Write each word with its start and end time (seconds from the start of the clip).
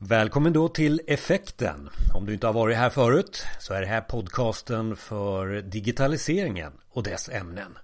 Välkommen 0.00 0.52
då 0.52 0.68
till 0.68 1.00
Effekten. 1.06 1.90
Om 2.14 2.26
du 2.26 2.32
inte 2.32 2.46
har 2.46 2.54
varit 2.54 2.76
här 2.76 2.90
förut 2.90 3.46
så 3.58 3.74
är 3.74 3.80
det 3.80 3.86
här 3.86 4.00
podcasten 4.00 4.96
för 4.96 5.62
digitaliseringen 5.62 6.72
och 6.88 7.02
dess 7.02 7.28
ämnen. 7.28 7.78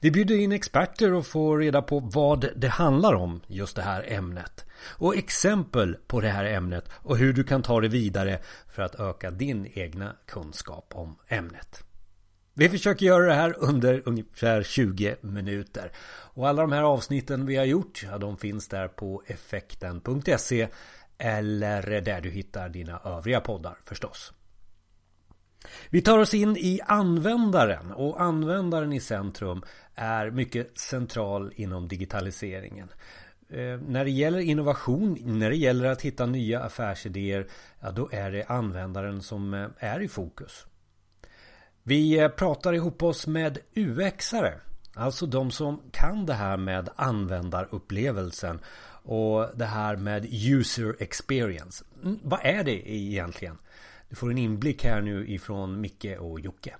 Vi 0.00 0.10
bjuder 0.10 0.36
in 0.38 0.52
experter 0.52 1.12
och 1.12 1.26
får 1.26 1.58
reda 1.58 1.82
på 1.82 2.00
vad 2.00 2.48
det 2.56 2.68
handlar 2.68 3.14
om 3.14 3.40
just 3.46 3.76
det 3.76 3.82
här 3.82 4.12
ämnet. 4.12 4.64
Och 4.98 5.16
exempel 5.16 5.96
på 6.06 6.20
det 6.20 6.28
här 6.28 6.44
ämnet 6.44 6.84
och 6.92 7.16
hur 7.16 7.32
du 7.32 7.44
kan 7.44 7.62
ta 7.62 7.80
det 7.80 7.88
vidare 7.88 8.38
för 8.68 8.82
att 8.82 9.00
öka 9.00 9.30
din 9.30 9.70
egna 9.74 10.16
kunskap 10.26 10.92
om 10.94 11.16
ämnet. 11.28 11.82
Vi 12.54 12.68
försöker 12.68 13.06
göra 13.06 13.26
det 13.26 13.34
här 13.34 13.54
under 13.58 14.02
ungefär 14.04 14.62
20 14.62 15.16
minuter. 15.20 15.92
Och 16.34 16.48
alla 16.48 16.62
de 16.62 16.72
här 16.72 16.82
avsnitten 16.82 17.46
vi 17.46 17.56
har 17.56 17.64
gjort, 17.64 18.02
ja, 18.10 18.18
de 18.18 18.36
finns 18.36 18.68
där 18.68 18.88
på 18.88 19.22
effekten.se 19.26 20.68
eller 21.18 22.00
där 22.00 22.20
du 22.20 22.30
hittar 22.30 22.68
dina 22.68 23.00
övriga 23.04 23.40
poddar 23.40 23.78
förstås. 23.84 24.32
Vi 25.90 26.02
tar 26.02 26.18
oss 26.18 26.34
in 26.34 26.56
i 26.56 26.80
användaren 26.86 27.92
och 27.92 28.22
användaren 28.22 28.92
i 28.92 29.00
centrum 29.00 29.62
är 29.94 30.30
mycket 30.30 30.78
central 30.78 31.52
inom 31.56 31.88
digitaliseringen. 31.88 32.88
Eh, 33.48 33.80
när 33.88 34.04
det 34.04 34.10
gäller 34.10 34.38
innovation, 34.38 35.18
när 35.20 35.50
det 35.50 35.56
gäller 35.56 35.86
att 35.86 36.02
hitta 36.02 36.26
nya 36.26 36.60
affärsidéer, 36.60 37.46
ja 37.80 37.90
då 37.90 38.08
är 38.12 38.30
det 38.30 38.44
användaren 38.44 39.22
som 39.22 39.54
eh, 39.54 39.68
är 39.78 40.00
i 40.00 40.08
fokus. 40.08 40.66
Vi 41.82 42.18
eh, 42.18 42.28
pratar 42.28 42.72
ihop 42.72 43.02
oss 43.02 43.26
med 43.26 43.58
UXare, 43.74 44.54
alltså 44.94 45.26
de 45.26 45.50
som 45.50 45.82
kan 45.92 46.26
det 46.26 46.34
här 46.34 46.56
med 46.56 46.88
användarupplevelsen 46.96 48.60
och 49.06 49.48
det 49.54 49.64
här 49.64 49.96
med 49.96 50.26
user 50.32 50.96
experience. 50.98 51.84
Mm, 52.04 52.18
vad 52.22 52.40
är 52.42 52.64
det 52.64 52.90
egentligen? 52.90 53.58
Du 54.08 54.16
får 54.16 54.30
en 54.30 54.38
inblick 54.38 54.84
här 54.84 55.00
nu 55.00 55.28
ifrån 55.28 55.80
Micke 55.80 56.16
och 56.18 56.40
Jocke. 56.40 56.74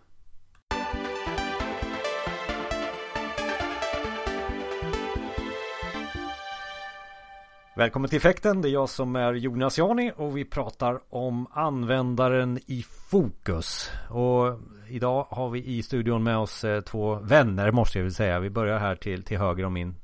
Välkommen 7.77 8.11
till 8.11 8.17
Effekten. 8.17 8.63
Det 8.63 8.69
är 8.69 8.73
jag 8.73 8.89
som 8.89 9.17
är 9.17 9.33
Jonas 9.33 9.79
Jani 9.79 10.13
och 10.17 10.37
vi 10.37 10.45
pratar 10.45 11.01
om 11.11 11.47
användaren 11.53 12.59
i 12.67 12.85
fokus. 13.11 13.91
Och 14.11 14.61
idag 14.89 15.27
har 15.31 15.51
vi 15.51 15.65
i 15.65 15.83
studion 15.83 16.23
med 16.23 16.39
oss 16.39 16.65
eh, 16.65 16.81
två 16.81 17.15
vänner 17.15 17.71
måste 17.71 17.99
jag 17.99 18.03
väl 18.03 18.15
säga. 18.15 18.41
Vi 18.41 18.51
börjar 18.51 18.79
här 18.79 18.97
till, 18.97 19.23
till 19.23 19.39
höger 19.39 19.65
om 19.65 19.73
min 19.73 19.95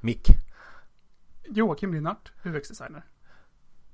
mick. 0.00 0.26
Joakim 1.48 1.94
Linnart, 1.94 2.32
UX-designer. 2.44 3.02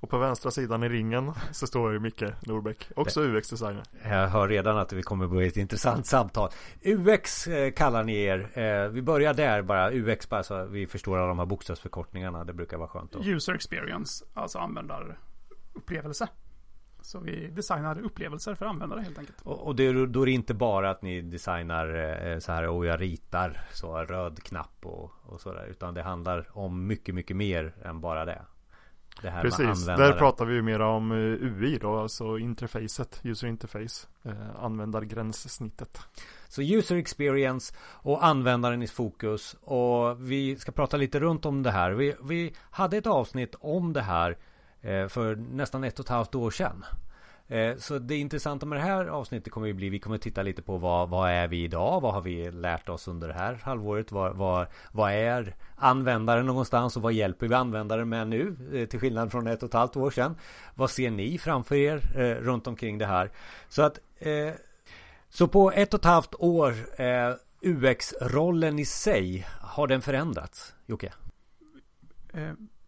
Och 0.01 0.11
på 0.11 0.19
vänstra 0.19 0.51
sidan 0.51 0.83
i 0.83 0.89
ringen 0.89 1.33
så 1.53 1.67
står 1.67 1.99
Micke 1.99 2.25
Norbeck, 2.47 2.91
också 2.97 3.21
UX-designer. 3.21 3.83
Jag 4.03 4.29
hör 4.29 4.49
redan 4.49 4.79
att 4.79 4.93
vi 4.93 5.03
kommer 5.03 5.27
bli 5.27 5.47
ett 5.47 5.57
intressant 5.57 6.07
samtal. 6.07 6.51
UX 6.85 7.47
eh, 7.47 7.73
kallar 7.73 8.05
ni 8.05 8.23
er. 8.23 8.59
Eh, 8.59 8.89
vi 8.89 9.03
börjar 9.03 9.35
där 9.35 9.63
bara. 9.63 9.93
UX 9.93 10.29
bara 10.29 10.43
så 10.43 10.65
vi 10.65 10.87
förstår 10.87 11.19
alla 11.19 11.27
de 11.27 11.39
här 11.39 11.47
bokstavsförkortningarna. 11.47 12.45
Det 12.45 12.53
brukar 12.53 12.77
vara 12.77 12.89
skönt. 12.89 13.13
Då. 13.13 13.25
User 13.25 13.55
experience, 13.55 14.25
alltså 14.35 14.59
användarupplevelse. 14.59 16.29
Så 17.01 17.21
vi 17.21 17.47
designar 17.47 18.01
upplevelser 18.01 18.55
för 18.55 18.67
användare 18.67 19.01
helt 19.01 19.19
enkelt. 19.19 19.41
Och, 19.43 19.67
och 19.67 19.77
det, 19.77 20.07
då 20.07 20.23
är 20.23 20.27
det 20.27 20.33
inte 20.33 20.55
bara 20.55 20.91
att 20.91 21.03
ni 21.03 21.21
designar 21.21 21.95
eh, 22.27 22.39
så 22.39 22.53
här 22.53 22.69
och 22.69 22.87
jag 22.87 23.01
ritar 23.01 23.61
så 23.73 23.97
röd 23.97 24.43
knapp 24.43 24.87
och, 24.87 25.11
och 25.23 25.41
sådär. 25.41 25.67
Utan 25.71 25.95
det 25.95 26.03
handlar 26.03 26.59
om 26.59 26.87
mycket, 26.87 27.15
mycket 27.15 27.37
mer 27.37 27.75
än 27.85 28.01
bara 28.01 28.25
det. 28.25 28.43
det 29.23 29.31
här 29.31 29.43
Precis, 29.43 29.87
där 29.87 30.13
pratar 30.13 30.45
vi 30.45 30.55
ju 30.55 30.63
mer 30.63 30.81
om 30.81 31.13
eh, 31.13 31.17
UI 31.17 31.79
då, 31.79 31.99
alltså 31.99 32.39
interfacet, 32.39 33.21
user 33.25 33.47
interface, 33.49 34.09
eh, 34.23 34.65
användargränssnittet. 34.65 36.01
Så 36.49 36.62
user 36.62 36.97
experience 36.97 37.75
och 37.81 38.25
användaren 38.25 38.83
i 38.83 38.87
fokus 38.87 39.56
och 39.61 40.31
vi 40.31 40.56
ska 40.56 40.72
prata 40.72 40.97
lite 40.97 41.21
runt 41.21 41.47
om 41.47 41.62
det 41.62 41.71
här. 41.71 41.91
Vi, 41.91 42.15
vi 42.22 42.55
hade 42.71 42.97
ett 42.97 43.06
avsnitt 43.06 43.55
om 43.61 43.93
det 43.93 44.03
här 44.03 44.39
Eh, 44.83 45.09
för 45.09 45.37
nästan 45.37 45.84
ett 45.84 45.99
och 45.99 46.05
ett 46.05 46.11
halvt 46.11 46.34
år 46.34 46.50
sedan. 46.50 46.84
Eh, 47.49 47.77
så 47.77 47.99
det 47.99 48.16
intressanta 48.16 48.66
med 48.66 48.78
det 48.78 48.83
här 48.83 49.06
avsnittet 49.06 49.53
kommer 49.53 49.66
ju 49.66 49.72
bli 49.72 49.89
Vi 49.89 49.99
kommer 49.99 50.19
titta 50.19 50.43
lite 50.43 50.62
på 50.62 50.78
vad, 50.78 51.09
vad 51.09 51.31
är 51.31 51.49
vi 51.49 51.65
idag? 51.65 52.00
Vad 52.00 52.15
har 52.15 52.21
vi 52.21 52.50
lärt 52.50 52.89
oss 52.89 53.09
under 53.09 53.28
det 53.28 53.34
här 53.34 53.55
halvåret? 53.62 54.12
Vad, 54.12 54.37
vad, 54.37 54.66
vad 54.93 55.12
är 55.12 55.55
användaren 55.77 56.47
någonstans? 56.47 56.97
Och 56.97 57.03
vad 57.03 57.12
hjälper 57.12 57.49
vi 57.49 57.55
användaren 57.55 58.09
med 58.09 58.28
nu? 58.28 58.56
Eh, 58.72 58.89
till 58.89 59.00
skillnad 59.00 59.31
från 59.31 59.47
ett 59.47 59.62
och 59.62 59.69
ett 59.69 59.75
halvt 59.75 59.97
år 59.97 60.11
sedan. 60.11 60.37
Vad 60.75 60.91
ser 60.91 61.10
ni 61.10 61.39
framför 61.39 61.75
er 61.75 61.99
runt 62.41 62.66
omkring 62.66 62.99
det 62.99 63.06
här? 63.06 63.31
Så 63.69 63.83
att 63.83 63.99
Så 65.31 65.49
på 65.49 65.72
ett 65.72 65.95
och 65.95 66.00
ett 66.00 66.05
halvt 66.05 66.34
år 66.39 66.75
UX-rollen 67.62 68.78
i 68.78 68.84
sig 68.84 69.47
Har 69.60 69.87
den 69.87 70.03
förändrats? 70.03 70.75
Jocke? 70.87 71.12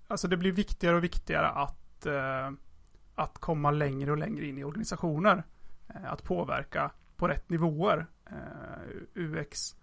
Alltså 0.08 0.28
det 0.28 0.36
blir 0.36 0.52
viktigare 0.52 0.96
och 0.96 1.04
viktigare 1.04 1.48
att 1.48 1.79
eh, 2.06 2.50
att 3.14 3.38
komma 3.38 3.70
längre 3.70 4.10
och 4.10 4.18
längre 4.18 4.46
in 4.46 4.58
i 4.58 4.64
organisationer. 4.64 5.42
Eh, 5.88 6.12
att 6.12 6.24
påverka 6.24 6.90
på 7.16 7.28
rätt 7.28 7.50
nivåer. 7.50 8.06
Eh, 8.26 8.96
UX 9.14 9.76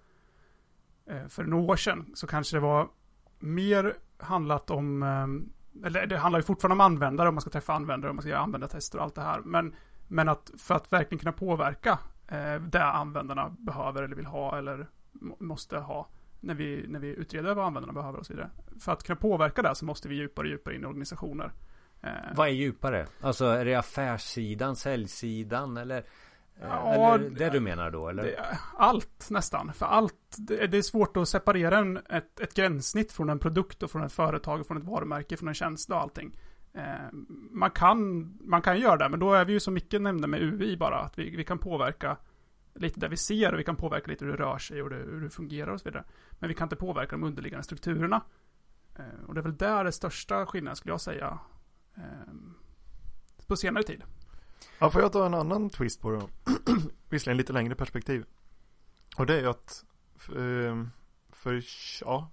eh, 1.06 1.28
för 1.28 1.44
några 1.44 1.64
år 1.64 1.76
sedan 1.76 2.12
så 2.14 2.28
kanske 2.28 2.56
det 2.56 2.62
var 2.62 2.88
mer 3.40 3.94
handlat 4.18 4.70
om 4.70 5.04
eh, 5.04 5.28
eller 5.86 6.08
det 6.08 6.18
handlar 6.18 6.40
ju 6.40 6.44
fortfarande 6.44 6.74
om 6.74 6.82
användare, 6.82 7.30
om 7.30 7.36
man 7.36 7.42
ska 7.42 7.50
träffa 7.50 7.74
användare, 7.74 8.10
om 8.10 8.16
man 8.16 8.22
ska 8.22 8.30
göra 8.30 8.42
användartester 8.42 8.98
och 8.98 9.04
allt 9.04 9.16
det 9.16 9.22
här. 9.22 9.42
Men, 9.46 9.76
men 10.08 10.30
att 10.30 10.52
för 10.58 10.76
att 10.76 10.94
verkligen 10.94 11.20
kunna 11.20 11.32
påverka 11.32 12.00
eh, 12.28 12.56
det 12.56 12.84
användarna 12.84 13.56
behöver 13.60 14.04
eller 14.04 14.16
vill 14.16 14.26
ha 14.26 14.58
eller 14.58 14.88
måste 15.40 15.78
ha 15.78 16.08
när 16.40 16.54
vi, 16.54 16.86
när 16.88 17.00
vi 17.00 17.08
utreder 17.08 17.56
vad 17.56 17.66
användarna 17.66 17.94
behöver 17.94 18.20
och 18.20 18.26
så 18.26 18.34
vidare. 18.34 18.50
För 18.80 18.92
att 18.92 19.04
kunna 19.04 19.16
påverka 19.16 19.62
det 19.62 19.76
så 19.76 19.86
måste 19.86 20.10
vi 20.10 20.16
djupare 20.16 20.46
och 20.46 20.52
djupare 20.52 20.76
in 20.76 20.84
i 20.84 20.86
organisationer. 20.86 21.52
Eh, 22.02 22.10
Vad 22.36 22.48
är 22.48 22.52
djupare? 22.52 23.08
Alltså 23.22 23.46
är 23.46 23.66
det 23.66 23.76
affärssidan, 23.76 24.76
säljsidan 24.76 25.78
eller? 25.78 25.98
Eh, 26.62 26.68
ja, 26.70 27.16
eller 27.16 27.30
det 27.30 27.50
du 27.50 27.60
menar 27.60 27.92
då 27.92 28.10
eller? 28.10 28.24
Det, 28.24 28.58
allt 28.78 29.28
nästan. 29.30 29.74
För 29.74 29.86
allt. 29.86 30.36
Det, 30.38 30.68
det, 30.68 30.78
är 30.78 30.82
svårt 30.82 31.18
att 31.18 31.30
separera 31.30 31.78
en, 31.78 31.98
ett, 31.98 32.40
ett 32.40 32.54
gränssnitt 32.54 33.12
från 33.12 33.30
en 33.30 33.40
produkt 33.40 33.84
och 33.84 33.92
från 33.92 34.04
ett 34.04 34.14
företag, 34.14 34.68
från 34.68 34.78
ett 34.78 34.84
varumärke, 34.84 35.38
från 35.38 35.48
en 35.48 35.54
tjänst 35.54 35.90
och 35.90 36.02
allting. 36.02 36.40
Eh, 36.74 36.84
man, 37.52 37.72
kan, 37.72 38.34
man 38.42 38.62
kan 38.62 38.80
göra 38.80 38.98
det, 38.98 39.10
men 39.10 39.20
då 39.20 39.34
är 39.34 39.46
vi 39.46 39.54
ju 39.54 39.60
som 39.60 39.74
Micke 39.74 39.94
nämnde 39.94 40.28
med 40.28 40.42
UI 40.42 40.78
bara, 40.78 41.00
att 41.00 41.20
vi, 41.20 41.36
vi 41.36 41.44
kan 41.44 41.60
påverka 41.60 42.18
lite 42.74 43.00
där 43.00 43.10
vi 43.10 43.18
ser 43.18 43.54
och 43.54 43.60
vi 43.60 43.64
kan 43.64 43.76
påverka 43.76 44.12
lite 44.12 44.26
hur 44.26 44.32
det 44.32 44.44
rör 44.44 44.58
sig 44.58 44.82
och 44.82 44.90
det, 44.90 44.96
hur 44.96 45.22
det 45.22 45.30
fungerar 45.30 45.72
och 45.72 45.80
så 45.80 45.90
vidare. 45.90 46.04
Men 46.32 46.48
vi 46.50 46.56
kan 46.56 46.66
inte 46.66 46.76
påverka 46.76 47.12
de 47.12 47.24
underliggande 47.24 47.64
strukturerna. 47.64 48.22
och 49.28 49.34
det 49.34 49.40
är 49.40 49.44
väl 49.44 49.58
där 49.58 49.84
det 49.84 49.92
största 49.92 50.46
skillnaden 50.46 50.76
skulle 50.76 50.94
jag 50.94 51.02
säga 51.02 51.40
Ehm, 51.98 52.54
på 53.48 53.56
senare 53.56 53.84
tid. 53.84 54.04
Ja, 54.80 54.90
får 54.90 55.02
jag 55.02 55.12
ta 55.12 55.26
en 55.26 55.34
annan 55.34 55.70
twist 55.70 56.02
på 56.02 56.12
det 56.12 56.28
Visserligen 57.10 57.38
lite 57.38 57.54
längre 57.54 57.76
perspektiv. 57.76 58.26
Och 59.18 59.26
det 59.26 59.36
är 59.36 59.42
ju 59.42 59.48
att 59.48 59.86
ehm, 60.36 60.90
för, 61.32 61.62
för, 61.62 61.64
ja, 62.02 62.32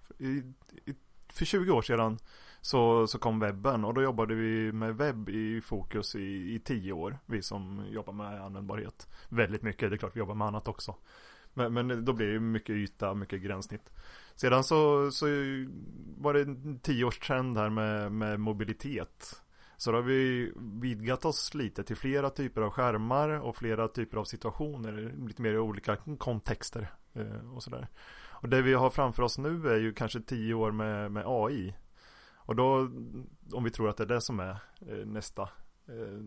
för 1.28 1.44
20 1.44 1.72
år 1.72 1.82
sedan 1.82 2.18
så, 2.60 3.06
så 3.06 3.18
kom 3.18 3.40
webben 3.40 3.84
och 3.84 3.94
då 3.94 4.02
jobbade 4.02 4.34
vi 4.34 4.72
med 4.72 4.96
webb 4.96 5.28
i 5.28 5.60
fokus 5.60 6.14
i, 6.14 6.54
i 6.54 6.60
10 6.64 6.92
år. 6.92 7.18
Vi 7.26 7.42
som 7.42 7.86
jobbar 7.90 8.12
med 8.12 8.44
användbarhet. 8.44 9.08
Väldigt 9.28 9.62
mycket, 9.62 9.90
det 9.90 9.96
är 9.96 9.98
klart 9.98 10.16
vi 10.16 10.18
jobbar 10.18 10.34
med 10.34 10.46
annat 10.46 10.68
också. 10.68 10.96
Men, 11.54 11.74
men 11.74 12.04
då 12.04 12.12
blir 12.12 12.26
det 12.26 12.40
mycket 12.40 12.70
yta, 12.70 13.14
mycket 13.14 13.42
gränssnitt. 13.42 13.92
Sedan 14.34 14.64
så, 14.64 15.10
så 15.10 15.26
var 16.16 16.34
det 16.34 16.40
en 16.40 16.78
tioårstrend 16.78 17.58
här 17.58 17.70
med, 17.70 18.12
med 18.12 18.40
mobilitet. 18.40 19.43
Så 19.76 19.92
då 19.92 19.98
har 19.98 20.02
vi 20.02 20.52
vidgat 20.56 21.24
oss 21.24 21.54
lite 21.54 21.84
till 21.84 21.96
flera 21.96 22.30
typer 22.30 22.62
av 22.62 22.70
skärmar 22.70 23.28
och 23.28 23.56
flera 23.56 23.88
typer 23.88 24.16
av 24.16 24.24
situationer, 24.24 25.14
lite 25.26 25.42
mer 25.42 25.52
i 25.52 25.58
olika 25.58 25.96
kontexter 26.18 26.92
eh, 27.12 27.54
och 27.54 27.62
sådär. 27.62 27.88
Och 28.44 28.48
det 28.48 28.62
vi 28.62 28.74
har 28.74 28.90
framför 28.90 29.22
oss 29.22 29.38
nu 29.38 29.68
är 29.68 29.76
ju 29.76 29.92
kanske 29.92 30.20
tio 30.20 30.54
år 30.54 30.72
med, 30.72 31.12
med 31.12 31.24
AI. 31.26 31.74
Och 32.36 32.56
då, 32.56 32.90
om 33.52 33.64
vi 33.64 33.70
tror 33.70 33.88
att 33.88 33.96
det 33.96 34.04
är 34.04 34.08
det 34.08 34.20
som 34.20 34.40
är 34.40 34.58
eh, 34.88 35.06
nästa 35.06 35.42
eh, 35.86 36.24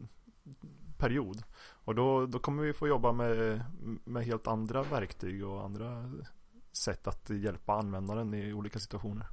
period. 0.97 1.43
Och 1.69 1.95
då, 1.95 2.25
då 2.25 2.39
kommer 2.39 2.63
vi 2.63 2.73
få 2.73 2.87
jobba 2.87 3.11
med, 3.11 3.63
med 4.03 4.25
helt 4.25 4.47
andra 4.47 4.83
verktyg 4.83 5.45
och 5.45 5.63
andra 5.63 6.11
sätt 6.71 7.07
att 7.07 7.29
hjälpa 7.29 7.73
användaren 7.73 8.33
i 8.33 8.53
olika 8.53 8.79
situationer. 8.79 9.27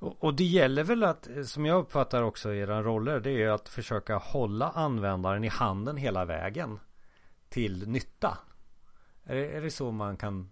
Och, 0.00 0.24
och 0.24 0.34
det 0.34 0.44
gäller 0.44 0.84
väl 0.84 1.04
att, 1.04 1.28
eh, 1.28 1.42
som 1.42 1.66
jag 1.66 1.78
uppfattar 1.78 2.22
också 2.22 2.54
era 2.54 2.82
roller, 2.82 3.20
det 3.20 3.42
är 3.42 3.48
att 3.48 3.68
försöka 3.68 4.16
hålla 4.16 4.70
användaren 4.70 5.44
i 5.44 5.48
handen 5.48 5.96
hela 5.96 6.24
vägen 6.24 6.78
till 7.48 7.88
nytta. 7.88 8.38
Är 9.24 9.34
det, 9.34 9.46
är 9.46 9.60
det 9.60 9.70
så 9.70 9.90
man 9.90 10.16
kan 10.16 10.50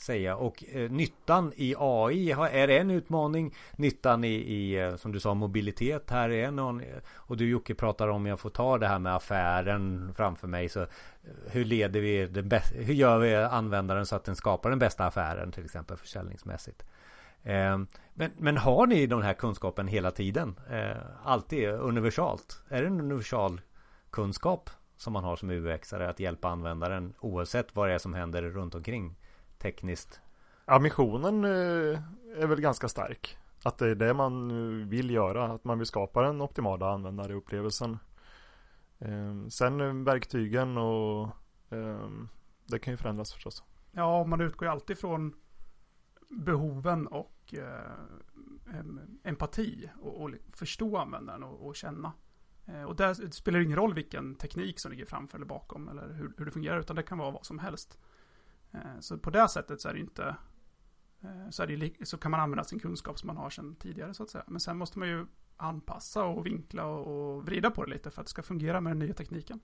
säga. 0.00 0.36
Och 0.36 0.64
eh, 0.72 0.90
nyttan 0.90 1.52
i 1.56 1.74
AI 1.78 2.30
är 2.32 2.68
en 2.68 2.90
utmaning. 2.90 3.54
Nyttan 3.76 4.24
i, 4.24 4.34
i, 4.34 4.74
eh, 4.74 4.96
som 4.96 5.12
du 5.12 5.20
sa, 5.20 5.34
mobilitet 5.34 6.10
här 6.10 6.30
är 6.30 6.50
någon. 6.50 6.80
Eh, 6.80 6.86
och 7.08 7.36
du 7.36 7.48
Jocke 7.48 7.74
pratar 7.74 8.08
om, 8.08 8.26
jag 8.26 8.40
får 8.40 8.50
ta 8.50 8.78
det 8.78 8.88
här 8.88 8.98
med 8.98 9.14
affären 9.14 10.14
framför 10.16 10.46
mig. 10.46 10.68
Så 10.68 10.86
hur 11.46 11.64
leder 11.64 12.00
vi 12.00 12.26
den 12.26 12.48
bästa, 12.48 12.76
hur 12.78 12.94
gör 12.94 13.18
vi 13.18 13.34
användaren 13.34 14.06
så 14.06 14.16
att 14.16 14.24
den 14.24 14.36
skapar 14.36 14.70
den 14.70 14.78
bästa 14.78 15.06
affären 15.06 15.52
till 15.52 15.64
exempel 15.64 15.96
försäljningsmässigt? 15.96 16.84
Eh, 17.42 17.78
men, 18.14 18.30
men 18.36 18.56
har 18.56 18.86
ni 18.86 19.06
den 19.06 19.22
här 19.22 19.34
kunskapen 19.34 19.88
hela 19.88 20.10
tiden? 20.10 20.60
Eh, 20.70 20.96
alltid 21.24 21.68
universalt? 21.68 22.62
Är 22.68 22.82
det 22.82 22.86
en 22.86 23.00
universal 23.00 23.60
kunskap 24.10 24.70
som 24.96 25.12
man 25.12 25.24
har 25.24 25.36
som 25.36 25.50
UX-are 25.50 26.08
att 26.08 26.20
hjälpa 26.20 26.48
användaren 26.48 27.14
oavsett 27.20 27.76
vad 27.76 27.88
det 27.88 27.94
är 27.94 27.98
som 27.98 28.14
händer 28.14 28.42
runt 28.42 28.74
omkring 28.74 29.16
tekniskt? 29.58 30.20
Ja, 30.66 30.78
missionen 30.78 31.44
eh, 31.44 32.00
är 32.36 32.46
väl 32.46 32.60
ganska 32.60 32.88
stark. 32.88 33.38
Att 33.64 33.78
det 33.78 33.90
är 33.90 33.94
det 33.94 34.14
man 34.14 34.88
vill 34.88 35.10
göra, 35.10 35.44
att 35.44 35.64
man 35.64 35.78
vill 35.78 35.86
skapa 35.86 36.22
den 36.22 36.40
optimala 36.40 36.90
användarupplevelsen. 36.90 37.98
Sen 39.50 40.04
verktygen 40.04 40.78
och 40.78 41.28
det 42.66 42.78
kan 42.78 42.92
ju 42.92 42.96
förändras 42.96 43.32
förstås. 43.32 43.64
Ja, 43.92 44.24
man 44.24 44.40
utgår 44.40 44.68
ju 44.68 44.72
alltid 44.72 44.98
från 44.98 45.34
behoven 46.28 47.06
och 47.06 47.54
eh, 47.54 47.92
empati 49.22 49.90
och, 50.00 50.22
och, 50.22 50.30
förstå 50.52 50.96
användaren 50.96 51.42
och, 51.42 51.66
och 51.66 51.76
känna. 51.76 52.12
Eh, 52.66 52.82
och 52.82 52.96
där 52.96 53.30
spelar 53.30 53.58
det 53.58 53.64
ingen 53.64 53.76
roll 53.76 53.94
vilken 53.94 54.34
teknik 54.34 54.80
som 54.80 54.90
ligger 54.90 55.04
framför 55.04 55.38
eller 55.38 55.46
bakom 55.46 55.88
eller 55.88 56.12
hur, 56.12 56.32
hur 56.36 56.44
det 56.44 56.50
fungerar 56.50 56.80
utan 56.80 56.96
det 56.96 57.02
kan 57.02 57.18
vara 57.18 57.30
vad 57.30 57.46
som 57.46 57.58
helst. 57.58 57.98
Eh, 58.72 59.00
så 59.00 59.18
på 59.18 59.30
det 59.30 59.48
sättet 59.48 59.80
så 59.80 59.88
är 59.88 59.94
det 59.94 60.00
inte 60.00 60.36
eh, 61.20 61.50
så, 61.50 61.62
är 61.62 61.66
det, 61.66 62.08
så 62.08 62.18
kan 62.18 62.30
man 62.30 62.40
använda 62.40 62.64
sin 62.64 62.78
kunskap 62.78 63.18
som 63.18 63.26
man 63.26 63.36
har 63.36 63.50
sedan 63.50 63.76
tidigare 63.76 64.14
så 64.14 64.22
att 64.22 64.30
säga. 64.30 64.44
Men 64.46 64.60
sen 64.60 64.76
måste 64.76 64.98
man 64.98 65.08
ju 65.08 65.26
anpassa 65.56 66.24
och 66.24 66.46
vinkla 66.46 66.84
och, 66.84 67.36
och 67.36 67.46
vrida 67.46 67.70
på 67.70 67.84
det 67.84 67.90
lite 67.90 68.10
för 68.10 68.20
att 68.20 68.26
det 68.26 68.30
ska 68.30 68.42
fungera 68.42 68.80
med 68.80 68.90
den 68.90 68.98
nya 68.98 69.14
tekniken. 69.14 69.60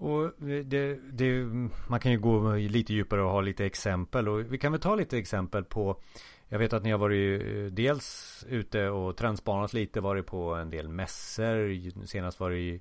Och 0.00 0.32
det, 0.38 0.98
det, 1.12 1.44
man 1.88 2.00
kan 2.00 2.12
ju 2.12 2.18
gå 2.18 2.54
lite 2.54 2.92
djupare 2.92 3.22
och 3.22 3.30
ha 3.30 3.40
lite 3.40 3.66
exempel. 3.66 4.28
Och 4.28 4.52
vi 4.52 4.58
kan 4.58 4.72
väl 4.72 4.80
ta 4.80 4.94
lite 4.94 5.18
exempel 5.18 5.64
på 5.64 6.00
Jag 6.48 6.58
vet 6.58 6.72
att 6.72 6.82
ni 6.82 6.90
har 6.90 6.98
varit 6.98 7.42
eh, 7.42 7.64
dels 7.64 8.44
ute 8.48 8.88
och 8.88 9.16
trendspanat 9.16 9.72
lite. 9.72 10.00
Varit 10.00 10.26
på 10.26 10.54
en 10.54 10.70
del 10.70 10.88
mässor. 10.88 12.06
Senast 12.06 12.40
var 12.40 12.50
det 12.50 12.58
i 12.58 12.80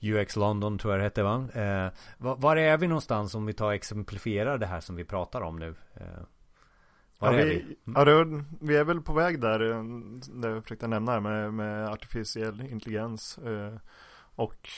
UX 0.00 0.36
London 0.36 0.78
tror 0.78 0.92
jag 0.92 1.00
det 1.00 1.04
hette 1.04 1.22
va? 1.22 1.48
Eh, 1.54 1.92
var, 2.18 2.36
var, 2.36 2.56
är 2.56 2.78
vi 2.78 2.88
någonstans 2.88 3.34
om 3.34 3.46
vi 3.46 3.52
tar 3.52 3.72
exemplifierar 3.72 4.58
det 4.58 4.66
här 4.66 4.80
som 4.80 4.96
vi 4.96 5.04
pratar 5.04 5.40
om 5.40 5.58
nu? 5.58 5.74
Eh, 5.94 6.06
var 7.18 7.32
ja, 7.32 7.38
är 7.38 7.46
vi? 7.46 7.54
vi? 7.54 7.92
Ja, 7.94 8.04
det, 8.04 8.44
vi 8.60 8.76
är 8.76 8.84
väl 8.84 9.02
på 9.02 9.12
väg 9.12 9.40
där. 9.40 9.70
Eh, 9.70 9.82
det 10.32 10.48
jag 10.48 10.62
försökte 10.62 10.88
nämna 10.88 11.12
här 11.12 11.20
med, 11.20 11.54
med 11.54 11.88
artificiell 11.88 12.60
intelligens. 12.60 13.38
Eh, 13.38 13.74
och 14.34 14.68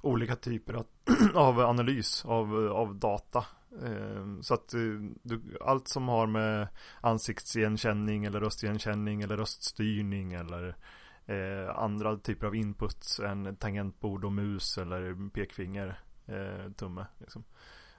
olika 0.00 0.36
typer 0.36 0.74
av, 0.74 0.86
av 1.34 1.60
analys 1.60 2.24
av, 2.24 2.68
av 2.72 2.94
data. 2.94 3.46
Eh, 3.82 4.40
så 4.40 4.54
att 4.54 4.74
eh, 4.74 4.80
du, 5.22 5.40
allt 5.60 5.88
som 5.88 6.08
har 6.08 6.26
med 6.26 6.68
ansiktsigenkänning 7.00 8.24
eller 8.24 8.40
röstigenkänning 8.40 9.22
eller 9.22 9.36
röststyrning 9.36 10.32
eller 10.32 10.76
eh, 11.26 11.78
andra 11.78 12.16
typer 12.16 12.46
av 12.46 12.54
inputs 12.54 13.20
än 13.20 13.56
tangentbord 13.56 14.24
och 14.24 14.32
mus 14.32 14.78
eller 14.78 15.30
pekfinger, 15.30 16.00
eh, 16.26 16.72
tumme. 16.72 17.06
Liksom. 17.18 17.44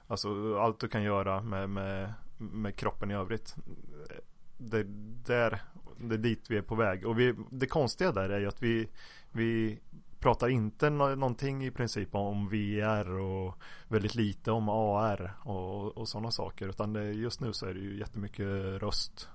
Alltså 0.07 0.57
allt 0.57 0.79
du 0.79 0.87
kan 0.87 1.03
göra 1.03 1.41
med, 1.41 1.69
med, 1.69 2.13
med 2.37 2.75
kroppen 2.75 3.11
i 3.11 3.13
övrigt. 3.13 3.55
Det, 4.57 4.83
där, 5.25 5.61
det 5.97 6.15
är 6.15 6.19
dit 6.19 6.45
vi 6.49 6.57
är 6.57 6.61
på 6.61 6.75
väg. 6.75 7.05
Och 7.05 7.19
vi, 7.19 7.35
det 7.49 7.67
konstiga 7.67 8.11
där 8.11 8.29
är 8.29 8.39
ju 8.39 8.47
att 8.47 8.63
vi, 8.63 8.89
vi 9.31 9.79
pratar 10.19 10.49
inte 10.49 10.89
någonting 10.89 11.65
i 11.65 11.71
princip 11.71 12.15
om 12.15 12.49
VR 12.49 13.09
och 13.09 13.57
väldigt 13.87 14.15
lite 14.15 14.51
om 14.51 14.69
AR 14.69 15.33
och, 15.43 15.97
och 15.97 16.07
sådana 16.07 16.31
saker. 16.31 16.67
Utan 16.67 16.93
det, 16.93 17.03
just 17.03 17.41
nu 17.41 17.53
så 17.53 17.65
är 17.65 17.73
det 17.73 17.79
ju 17.79 17.99
jättemycket 17.99 18.47
röst. 18.81 19.29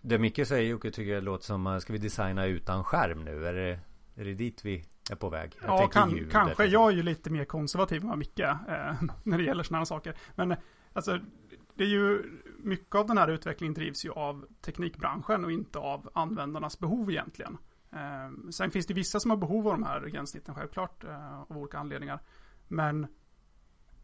Det 0.00 0.18
Micke 0.18 0.46
säger 0.46 0.70
Jocke 0.70 0.90
tycker 0.90 1.12
jag 1.12 1.24
låter 1.24 1.44
som, 1.44 1.80
ska 1.80 1.92
vi 1.92 1.98
designa 1.98 2.46
utan 2.46 2.84
skärm 2.84 3.24
nu? 3.24 3.46
Är 3.46 3.52
det, 3.52 3.78
är 4.14 4.24
det 4.24 4.34
dit 4.34 4.64
vi 4.64 4.84
är 5.10 5.16
på 5.16 5.28
väg? 5.28 5.52
Jag 5.62 5.82
ja, 5.82 5.86
kan, 5.88 6.28
kanske. 6.30 6.64
Jag 6.64 6.92
är 6.92 6.96
ju 6.96 7.02
lite 7.02 7.30
mer 7.30 7.44
konservativ 7.44 8.04
än 8.04 8.18
Micke 8.18 8.40
eh, 8.40 8.54
när 9.22 9.38
det 9.38 9.44
gäller 9.44 9.62
sådana 9.62 9.84
saker. 9.84 10.14
Men 10.34 10.56
alltså, 10.92 11.18
det 11.74 11.84
är 11.84 11.88
ju 11.88 12.22
mycket 12.58 12.94
av 12.94 13.06
den 13.06 13.18
här 13.18 13.28
utvecklingen 13.28 13.74
drivs 13.74 14.04
ju 14.04 14.10
av 14.10 14.46
teknikbranschen 14.60 15.44
och 15.44 15.52
inte 15.52 15.78
av 15.78 16.10
användarnas 16.14 16.78
behov 16.78 17.10
egentligen. 17.10 17.58
Eh, 17.92 18.50
sen 18.50 18.70
finns 18.70 18.86
det 18.86 18.94
vissa 18.94 19.20
som 19.20 19.30
har 19.30 19.38
behov 19.38 19.68
av 19.68 19.72
de 19.72 19.82
här 19.82 20.06
gränssnitten 20.06 20.54
självklart 20.54 21.04
eh, 21.04 21.40
av 21.40 21.58
olika 21.58 21.78
anledningar. 21.78 22.20
Men 22.68 23.04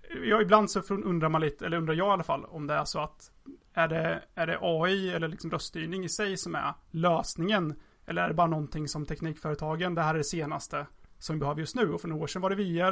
eh, 0.03 0.19
ja, 0.25 0.43
ibland 0.43 0.71
så 0.71 0.95
undrar 0.95 1.29
man 1.29 1.41
lite, 1.41 1.67
eller 1.67 1.77
undrar 1.77 1.95
jag 1.95 2.09
i 2.09 2.11
alla 2.11 2.23
fall, 2.23 2.45
om 2.45 2.67
det 2.67 2.75
är 2.75 2.85
så 2.85 3.01
att 3.01 3.31
är 3.73 3.89
det, 3.89 4.23
är 4.35 4.47
det 4.47 4.59
AI 4.61 5.11
eller 5.11 5.29
liksom 5.29 5.51
röststyrning 5.51 6.05
i 6.05 6.09
sig 6.09 6.37
som 6.37 6.55
är 6.55 6.75
lösningen? 6.91 7.75
Eller 8.07 8.23
är 8.23 8.29
det 8.29 8.35
bara 8.35 8.47
någonting 8.47 8.89
som 8.89 9.07
teknikföretagen, 9.07 9.95
det 9.95 10.03
här 10.03 10.15
är 10.15 10.19
det 10.19 10.25
senaste 10.25 10.87
som 11.19 11.37
vi 11.37 11.41
behöver 11.41 11.61
just 11.61 11.77
nu. 11.77 11.93
Och 11.93 12.01
för 12.01 12.09
några 12.09 12.23
år 12.23 12.27
sedan 12.27 12.43
var 12.43 12.51
det 12.51 12.57
VR. 12.57 12.91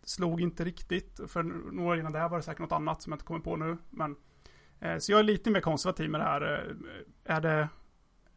Det 0.00 0.08
slog 0.08 0.40
inte 0.40 0.64
riktigt. 0.64 1.20
För 1.26 1.42
några 1.42 1.90
år 1.90 1.98
innan 1.98 2.12
det 2.12 2.18
här 2.18 2.28
var 2.28 2.36
det 2.36 2.42
säkert 2.42 2.60
något 2.60 2.72
annat 2.72 3.02
som 3.02 3.12
jag 3.12 3.16
inte 3.16 3.26
kommer 3.26 3.40
på 3.40 3.56
nu. 3.56 3.78
Men, 3.90 4.16
eh, 4.80 4.98
så 4.98 5.12
jag 5.12 5.18
är 5.18 5.24
lite 5.24 5.50
mer 5.50 5.60
konservativ 5.60 6.10
med 6.10 6.20
det 6.20 6.24
här. 6.24 6.42
Eh, 6.42 7.36
är 7.36 7.40
det 7.40 7.68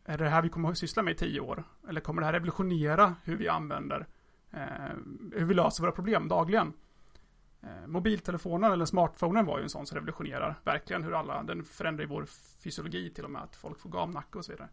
är 0.05 0.17
det 0.17 0.29
här 0.29 0.41
vi 0.41 0.49
kommer 0.49 0.69
att 0.69 0.77
syssla 0.77 1.03
med 1.03 1.11
i 1.11 1.17
tio 1.17 1.39
år? 1.39 1.63
Eller 1.89 2.01
kommer 2.01 2.21
det 2.21 2.25
här 2.25 2.33
revolutionera 2.33 3.15
hur 3.23 3.35
vi 3.35 3.47
använder, 3.47 4.07
eh, 4.51 4.95
hur 5.33 5.45
vi 5.45 5.53
löser 5.53 5.83
våra 5.83 5.91
problem 5.91 6.27
dagligen? 6.27 6.73
Eh, 7.61 7.87
mobiltelefonen 7.87 8.71
eller 8.71 8.85
smartphonen 8.85 9.45
var 9.45 9.57
ju 9.57 9.63
en 9.63 9.69
sån 9.69 9.85
som 9.85 9.95
revolutionerar 9.95 10.59
verkligen 10.63 11.03
hur 11.03 11.19
alla, 11.19 11.43
den 11.43 11.63
förändrar 11.63 12.03
ju 12.03 12.09
vår 12.09 12.25
fysiologi 12.63 13.13
till 13.13 13.23
och 13.25 13.31
med, 13.31 13.41
att 13.41 13.55
folk 13.55 13.79
får 13.79 13.89
gamnacke 13.89 14.37
och 14.37 14.45
så 14.45 14.51
vidare. 14.51 14.69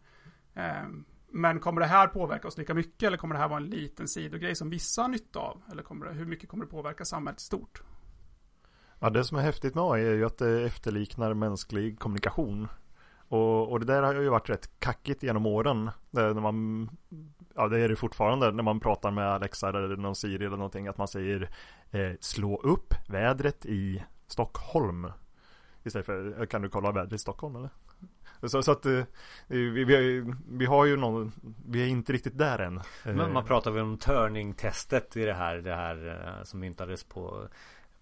Eh, 0.53 0.87
men 1.33 1.59
kommer 1.59 1.81
det 1.81 1.87
här 1.87 2.07
påverka 2.07 2.47
oss 2.47 2.57
lika 2.57 2.73
mycket 2.73 3.07
eller 3.07 3.17
kommer 3.17 3.35
det 3.35 3.41
här 3.41 3.47
vara 3.47 3.59
en 3.59 3.69
liten 3.69 4.07
sidogrej 4.07 4.55
som 4.55 4.69
vissa 4.69 5.01
har 5.01 5.09
nytta 5.09 5.39
av? 5.39 5.61
Eller 5.71 5.83
kommer 5.83 6.05
det, 6.05 6.13
hur 6.13 6.25
mycket 6.25 6.49
kommer 6.49 6.65
det 6.65 6.71
påverka 6.71 7.05
samhället 7.05 7.39
stort? 7.39 7.81
Ja, 8.99 9.09
det 9.09 9.23
som 9.23 9.37
är 9.37 9.41
häftigt 9.41 9.75
med 9.75 9.83
AI 9.83 10.05
är 10.05 10.13
ju 10.13 10.25
att 10.25 10.37
det 10.37 10.65
efterliknar 10.65 11.33
mänsklig 11.33 11.99
kommunikation. 11.99 12.67
Och, 13.31 13.71
och 13.71 13.79
det 13.79 13.85
där 13.85 14.03
har 14.03 14.13
ju 14.13 14.29
varit 14.29 14.49
rätt 14.49 14.79
kackigt 14.79 15.23
genom 15.23 15.45
åren. 15.45 15.91
när 16.09 16.33
man, 16.33 16.89
ja 17.55 17.67
det 17.67 17.79
är 17.79 17.89
det 17.89 17.95
fortfarande 17.95 18.51
när 18.51 18.63
man 18.63 18.79
pratar 18.79 19.11
med 19.11 19.27
Alexa 19.27 19.69
eller 19.69 19.95
någon 19.95 20.15
Siri 20.15 20.45
eller 20.45 20.57
någonting. 20.57 20.87
Att 20.87 20.97
man 20.97 21.07
säger 21.07 21.49
eh, 21.91 22.11
slå 22.19 22.57
upp 22.57 22.93
vädret 23.07 23.65
i 23.65 24.03
Stockholm. 24.27 25.11
Istället 25.83 26.05
för, 26.05 26.45
kan 26.45 26.61
du 26.61 26.69
kolla 26.69 26.91
vädret 26.91 27.13
i 27.13 27.17
Stockholm 27.17 27.55
eller? 27.55 27.69
Så, 28.43 28.63
så 28.63 28.71
att 28.71 28.85
eh, 28.85 29.03
vi, 29.47 29.69
vi, 29.69 30.25
vi, 30.49 30.65
har 30.65 30.85
ju 30.85 30.97
någon, 30.97 31.31
vi 31.67 31.83
är 31.83 31.87
inte 31.87 32.13
riktigt 32.13 32.37
där 32.37 32.59
än. 32.59 32.81
Men 33.03 33.33
man 33.33 33.45
pratar 33.45 33.71
väl 33.71 33.83
om 33.83 33.97
turning-testet 33.97 35.17
i 35.17 35.25
det 35.25 35.33
här, 35.33 35.57
det 35.57 35.75
här 35.75 36.27
eh, 36.37 36.43
som 36.43 36.59
myntades 36.59 37.03
på 37.03 37.47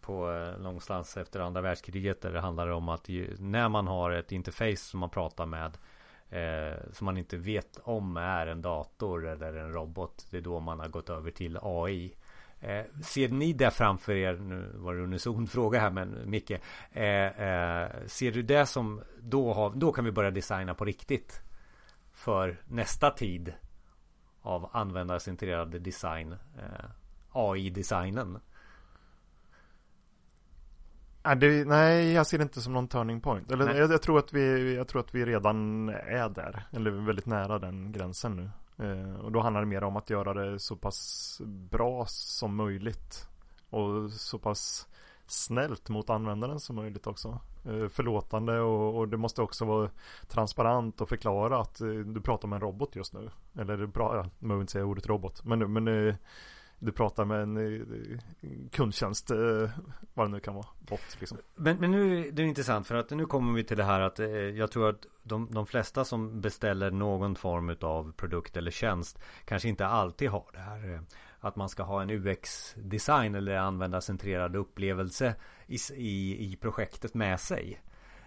på 0.09 0.31
eh, 0.31 0.61
någonstans 0.61 1.17
efter 1.17 1.39
andra 1.39 1.61
världskriget 1.61 2.21
där 2.21 2.31
det 2.31 2.39
handlar 2.39 2.67
om 2.67 2.89
att 2.89 3.09
ju, 3.09 3.35
när 3.39 3.69
man 3.69 3.87
har 3.87 4.11
ett 4.11 4.31
interface 4.31 4.75
som 4.75 4.99
man 4.99 5.09
pratar 5.09 5.45
med 5.45 5.77
eh, 6.29 6.79
som 6.93 7.05
man 7.05 7.17
inte 7.17 7.37
vet 7.37 7.79
om 7.83 8.17
är 8.17 8.47
en 8.47 8.61
dator 8.61 9.27
eller 9.27 9.53
en 9.53 9.73
robot 9.73 10.27
det 10.29 10.37
är 10.37 10.41
då 10.41 10.59
man 10.59 10.79
har 10.79 10.87
gått 10.87 11.09
över 11.09 11.31
till 11.31 11.57
AI 11.61 12.15
eh, 12.59 12.85
ser 13.03 13.29
ni 13.29 13.53
det 13.53 13.71
framför 13.71 14.13
er? 14.13 14.33
Nu 14.33 14.71
var 14.75 14.93
det 14.93 15.01
unison 15.01 15.47
fråga 15.57 15.79
här 15.79 15.91
men 15.91 16.29
Micke 16.29 16.51
eh, 16.91 17.03
eh, 17.03 17.89
ser 18.05 18.31
du 18.31 18.41
det 18.41 18.65
som 18.65 19.01
då, 19.19 19.53
har, 19.53 19.69
då 19.69 19.91
kan 19.91 20.05
vi 20.05 20.11
börja 20.11 20.31
designa 20.31 20.73
på 20.73 20.85
riktigt 20.85 21.41
för 22.13 22.61
nästa 22.67 23.11
tid 23.11 23.53
av 24.41 24.69
användarcentrerad 24.71 25.81
design 25.81 26.31
eh, 26.31 26.89
AI-designen 27.31 28.39
Nej, 31.23 31.35
det, 31.35 31.67
nej, 31.67 32.11
jag 32.11 32.27
ser 32.27 32.37
det 32.37 32.41
inte 32.41 32.61
som 32.61 32.73
någon 32.73 32.87
turning 32.87 33.21
point. 33.21 33.51
Eller 33.51 33.75
jag, 33.75 33.91
jag, 33.91 34.01
tror 34.01 34.19
att 34.19 34.33
vi, 34.33 34.75
jag 34.75 34.87
tror 34.87 35.01
att 35.01 35.15
vi 35.15 35.25
redan 35.25 35.89
är 35.89 36.29
där. 36.29 36.63
Eller 36.71 36.91
väldigt 36.91 37.25
nära 37.25 37.59
den 37.59 37.91
gränsen 37.91 38.35
nu. 38.35 38.49
Eh, 38.85 39.15
och 39.15 39.31
då 39.31 39.39
handlar 39.39 39.61
det 39.61 39.67
mer 39.67 39.83
om 39.83 39.97
att 39.97 40.09
göra 40.09 40.33
det 40.33 40.59
så 40.59 40.75
pass 40.75 41.41
bra 41.45 42.05
som 42.07 42.55
möjligt. 42.55 43.27
Och 43.69 44.11
så 44.11 44.39
pass 44.39 44.87
snällt 45.27 45.89
mot 45.89 46.09
användaren 46.09 46.59
som 46.59 46.75
möjligt 46.75 47.07
också. 47.07 47.39
Eh, 47.65 47.87
förlåtande 47.87 48.59
och, 48.59 48.97
och, 48.97 49.07
det 49.07 49.17
måste 49.17 49.41
också 49.41 49.65
vara 49.65 49.89
transparent 50.27 51.01
och 51.01 51.09
förklara 51.09 51.59
att 51.59 51.81
eh, 51.81 51.87
du 51.87 52.21
pratar 52.21 52.47
med 52.47 52.55
en 52.57 52.61
robot 52.61 52.95
just 52.95 53.13
nu. 53.13 53.29
Eller 53.57 53.85
bra, 53.85 54.15
ja, 54.15 54.29
man 54.39 54.57
vill 54.57 54.61
inte 54.61 54.73
säga 54.73 54.85
ordet 54.85 55.07
robot. 55.07 55.45
Men, 55.45 55.73
men 55.73 55.87
eh, 55.87 56.15
du 56.79 56.91
pratar 56.91 57.25
med 57.25 57.41
en 57.41 57.57
eh, 57.57 58.19
kundtjänst, 58.71 59.31
eh, 59.31 59.69
vad 60.13 60.27
det 60.27 60.31
nu 60.31 60.39
kan 60.39 60.55
vara, 60.55 60.67
bot 60.79 61.17
liksom. 61.19 61.37
Men, 61.55 61.77
men 61.77 61.91
nu 61.91 62.27
är 62.27 62.31
det 62.31 62.43
intressant 62.43 62.87
för 62.87 62.95
att 62.95 63.09
nu 63.09 63.25
kommer 63.25 63.53
vi 63.53 63.63
till 63.63 63.77
det 63.77 63.83
här 63.83 63.99
att 63.99 64.19
eh, 64.19 64.27
jag 64.29 64.71
tror 64.71 64.89
att 64.89 65.05
de, 65.23 65.47
de 65.51 65.65
flesta 65.65 66.05
som 66.05 66.41
beställer 66.41 66.91
någon 66.91 67.35
form 67.35 67.75
av 67.81 68.11
produkt 68.11 68.57
eller 68.57 68.71
tjänst 68.71 69.19
kanske 69.45 69.69
inte 69.69 69.87
alltid 69.87 70.29
har 70.29 70.45
det 70.53 70.59
här 70.59 71.01
att 71.39 71.55
man 71.55 71.69
ska 71.69 71.83
ha 71.83 72.01
en 72.01 72.09
UX-design 72.09 73.35
eller 73.35 73.55
användarcentrerad 73.55 74.55
upplevelse 74.55 75.35
i, 75.67 75.77
i, 75.95 76.51
i 76.51 76.57
projektet 76.61 77.13
med 77.13 77.39
sig. 77.39 77.81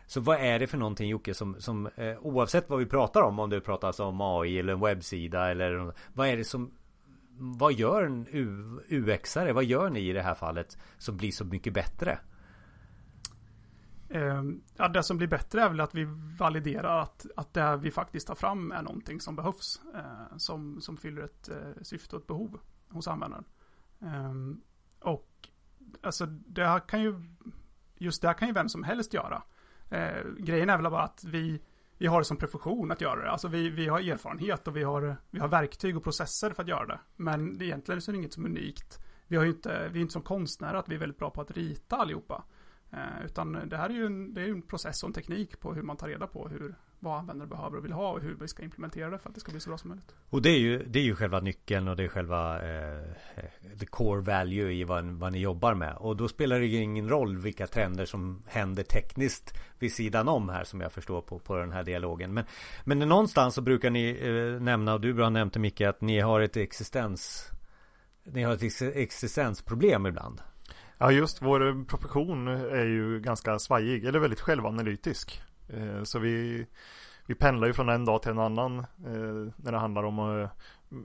Så 0.06 0.20
vad 0.20 0.40
är 0.40 0.58
det 0.58 0.66
för 0.66 0.78
någonting 0.78 1.08
Jocke 1.08 1.34
som, 1.34 1.60
som 1.60 1.86
eh, 1.86 2.18
oavsett 2.20 2.70
vad 2.70 2.78
vi 2.78 2.86
pratar 2.86 3.22
om, 3.22 3.38
om 3.38 3.50
det 3.50 3.60
pratas 3.60 4.00
om 4.00 4.20
AI 4.20 4.58
eller 4.58 4.72
en 4.72 4.80
webbsida 4.80 5.50
eller 5.50 5.92
vad 6.12 6.28
är 6.28 6.36
det 6.36 6.44
som 6.44 6.70
vad 7.38 7.72
gör 7.72 8.02
en 8.02 8.26
UX-are? 8.88 9.52
Vad 9.52 9.64
gör 9.64 9.90
ni 9.90 10.00
i 10.00 10.12
det 10.12 10.22
här 10.22 10.34
fallet 10.34 10.78
som 10.98 11.16
blir 11.16 11.30
så 11.30 11.44
mycket 11.44 11.74
bättre? 11.74 12.18
Ehm, 14.12 14.62
ja, 14.76 14.88
det 14.88 15.02
som 15.02 15.16
blir 15.16 15.28
bättre 15.28 15.62
är 15.62 15.68
väl 15.68 15.80
att 15.80 15.94
vi 15.94 16.04
validerar 16.38 16.98
att, 16.98 17.26
att 17.36 17.54
det 17.54 17.76
vi 17.76 17.90
faktiskt 17.90 18.26
tar 18.26 18.34
fram 18.34 18.72
är 18.72 18.82
någonting 18.82 19.20
som 19.20 19.36
behövs. 19.36 19.80
Eh, 19.94 20.36
som, 20.36 20.80
som 20.80 20.96
fyller 20.96 21.22
ett 21.22 21.48
eh, 21.48 21.82
syfte 21.82 22.16
och 22.16 22.22
ett 22.22 22.28
behov 22.28 22.60
hos 22.88 23.08
användaren. 23.08 23.44
Ehm, 24.00 24.60
och 25.00 25.48
alltså 26.02 26.26
det 26.26 26.66
här 26.66 26.80
kan 26.80 27.02
ju, 27.02 27.14
just 27.98 28.22
det 28.22 28.28
här 28.28 28.34
kan 28.34 28.48
ju 28.48 28.54
vem 28.54 28.68
som 28.68 28.82
helst 28.82 29.14
göra. 29.14 29.42
Eh, 29.90 30.24
grejen 30.38 30.70
är 30.70 30.76
väl 30.76 30.90
bara 30.90 31.02
att 31.02 31.24
vi, 31.24 31.62
vi 31.98 32.06
har 32.06 32.18
det 32.18 32.24
som 32.24 32.36
profession 32.36 32.92
att 32.92 33.00
göra 33.00 33.22
det. 33.24 33.30
Alltså 33.30 33.48
vi, 33.48 33.70
vi 33.70 33.88
har 33.88 34.00
erfarenhet 34.00 34.68
och 34.68 34.76
vi 34.76 34.82
har, 34.82 35.16
vi 35.30 35.38
har 35.38 35.48
verktyg 35.48 35.96
och 35.96 36.04
processer 36.04 36.50
för 36.50 36.62
att 36.62 36.68
göra 36.68 36.86
det. 36.86 37.00
Men 37.16 37.58
det 37.58 37.64
egentligen 37.64 38.00
så 38.00 38.10
är 38.10 38.12
det 38.12 38.18
inget 38.18 38.32
som 38.32 38.44
är 38.44 38.48
unikt. 38.48 38.98
Vi, 39.26 39.36
har 39.36 39.44
inte, 39.44 39.88
vi 39.92 39.98
är 39.98 40.02
inte 40.02 40.12
som 40.12 40.22
konstnärer 40.22 40.74
att 40.74 40.88
vi 40.88 40.94
är 40.94 40.98
väldigt 40.98 41.18
bra 41.18 41.30
på 41.30 41.40
att 41.40 41.50
rita 41.50 41.96
allihopa. 41.96 42.44
Eh, 42.90 43.24
utan 43.24 43.68
det 43.68 43.76
här 43.76 43.90
är 43.90 43.94
ju 43.94 44.06
en, 44.06 44.34
det 44.34 44.42
är 44.42 44.48
en 44.48 44.62
process 44.62 45.02
och 45.02 45.08
en 45.08 45.12
teknik 45.12 45.60
på 45.60 45.74
hur 45.74 45.82
man 45.82 45.96
tar 45.96 46.08
reda 46.08 46.26
på 46.26 46.48
hur, 46.48 46.74
vad 47.02 47.18
användare 47.18 47.48
behöver 47.48 47.78
och 47.78 47.84
vill 47.84 47.92
ha 47.92 48.10
och 48.10 48.20
hur 48.20 48.34
vi 48.34 48.48
ska 48.48 48.62
implementera 48.62 49.10
det 49.10 49.18
för 49.18 49.28
att 49.28 49.34
det 49.34 49.40
ska 49.40 49.52
bli 49.52 49.60
så 49.60 49.70
bra 49.70 49.78
som 49.78 49.88
möjligt. 49.88 50.14
Och 50.30 50.42
det 50.42 50.48
är 50.48 50.58
ju, 50.58 50.84
det 50.84 50.98
är 50.98 51.02
ju 51.02 51.14
själva 51.14 51.40
nyckeln 51.40 51.88
och 51.88 51.96
det 51.96 52.04
är 52.04 52.08
själva 52.08 52.54
eh, 52.54 53.04
the 53.78 53.86
core 53.86 54.20
value 54.20 54.72
i 54.72 54.84
vad, 54.84 55.04
vad 55.04 55.32
ni 55.32 55.38
jobbar 55.38 55.74
med. 55.74 55.96
Och 55.96 56.16
då 56.16 56.28
spelar 56.28 56.60
det 56.60 56.66
ju 56.66 56.82
ingen 56.82 57.08
roll 57.08 57.36
vilka 57.36 57.66
trender 57.66 58.04
som 58.04 58.42
händer 58.46 58.82
tekniskt 58.82 59.54
vid 59.78 59.92
sidan 59.92 60.28
om 60.28 60.48
här 60.48 60.64
som 60.64 60.80
jag 60.80 60.92
förstår 60.92 61.22
på, 61.22 61.38
på 61.38 61.56
den 61.56 61.72
här 61.72 61.84
dialogen. 61.84 62.34
Men, 62.34 62.44
men 62.84 62.98
någonstans 62.98 63.54
så 63.54 63.60
brukar 63.60 63.90
ni 63.90 64.18
eh, 64.22 64.62
nämna, 64.62 64.94
och 64.94 65.00
du 65.00 65.12
har 65.12 65.30
nämnt 65.30 65.52
det 65.52 65.60
Micke, 65.60 65.80
att 65.80 66.00
ni 66.00 66.20
har 66.20 66.40
ett 66.40 66.56
existens 66.56 67.50
Ni 68.24 68.42
har 68.42 68.52
ett 68.52 68.82
existensproblem 68.96 70.06
ibland. 70.06 70.42
Ja 70.98 71.12
just 71.12 71.42
vår 71.42 71.84
profession 71.84 72.48
är 72.48 72.86
ju 72.86 73.20
ganska 73.20 73.58
svajig, 73.58 74.04
eller 74.04 74.18
väldigt 74.18 74.40
självanalytisk. 74.40 75.42
Eh, 75.72 76.02
så 76.02 76.18
vi, 76.18 76.66
vi 77.26 77.34
pendlar 77.34 77.66
ju 77.66 77.72
från 77.72 77.88
en 77.88 78.04
dag 78.04 78.22
till 78.22 78.30
en 78.30 78.38
annan 78.38 78.78
eh, 78.78 79.52
när 79.56 79.72
det 79.72 79.78
handlar 79.78 80.02
om 80.02 80.18
eh, 80.18 80.48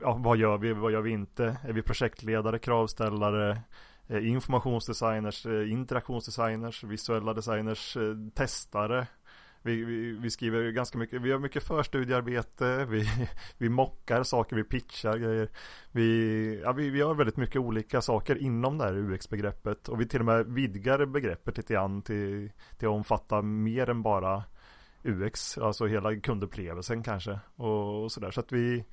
ja, 0.02 0.20
vad 0.24 0.38
gör 0.38 0.58
vi, 0.58 0.74
vad 0.74 0.92
gör 0.92 1.02
vi 1.02 1.12
inte? 1.12 1.58
Är 1.64 1.74
vi 1.74 1.82
projektledare, 1.82 2.60
kravställare, 2.60 3.62
eh, 4.08 4.28
informationsdesigners, 4.28 5.46
eh, 5.46 5.72
interaktionsdesigners, 5.72 6.84
visuella 6.84 7.34
designers, 7.34 7.98
eh, 7.98 8.16
testare. 8.34 9.08
Vi, 9.62 9.84
vi, 9.84 10.12
vi, 10.12 10.30
skriver 10.30 10.72
ganska 10.72 10.98
mycket, 10.98 11.22
vi 11.22 11.30
gör 11.30 11.40
mycket 11.40 11.64
förstudiearbete, 11.64 12.86
vi, 12.86 13.10
vi 13.58 13.70
mockar 13.70 14.24
saker, 14.24 14.56
vi 14.56 14.64
pitchar 14.64 15.18
grejer. 15.18 15.50
Vi, 15.92 16.62
ja, 16.64 16.72
vi, 16.72 16.90
vi 16.90 17.00
gör 17.00 17.14
väldigt 17.14 17.38
mycket 17.38 17.62
olika 17.62 18.02
saker 18.02 18.36
inom 18.36 18.78
det 18.78 18.84
här 18.84 18.98
UX-begreppet 18.98 19.88
och 19.88 20.02
vi 20.02 20.08
till 20.08 20.20
och 20.20 20.26
med 20.26 20.46
vidgar 20.46 21.06
begreppet 21.06 21.58
lite 21.58 21.74
grann 21.74 22.02
till, 22.02 22.52
till 22.78 22.88
att 22.88 22.94
omfatta 22.94 23.42
mer 23.42 23.90
än 23.90 24.02
bara 24.02 24.44
UX, 25.08 25.58
alltså 25.58 25.86
hela 25.86 26.16
kundupplevelsen 26.16 27.04
kanske 27.04 27.40
och, 27.56 28.04
och 28.04 28.12
sådär. 28.12 28.32
Så 28.32 28.40
att 28.40 28.52
vi, 28.52 28.86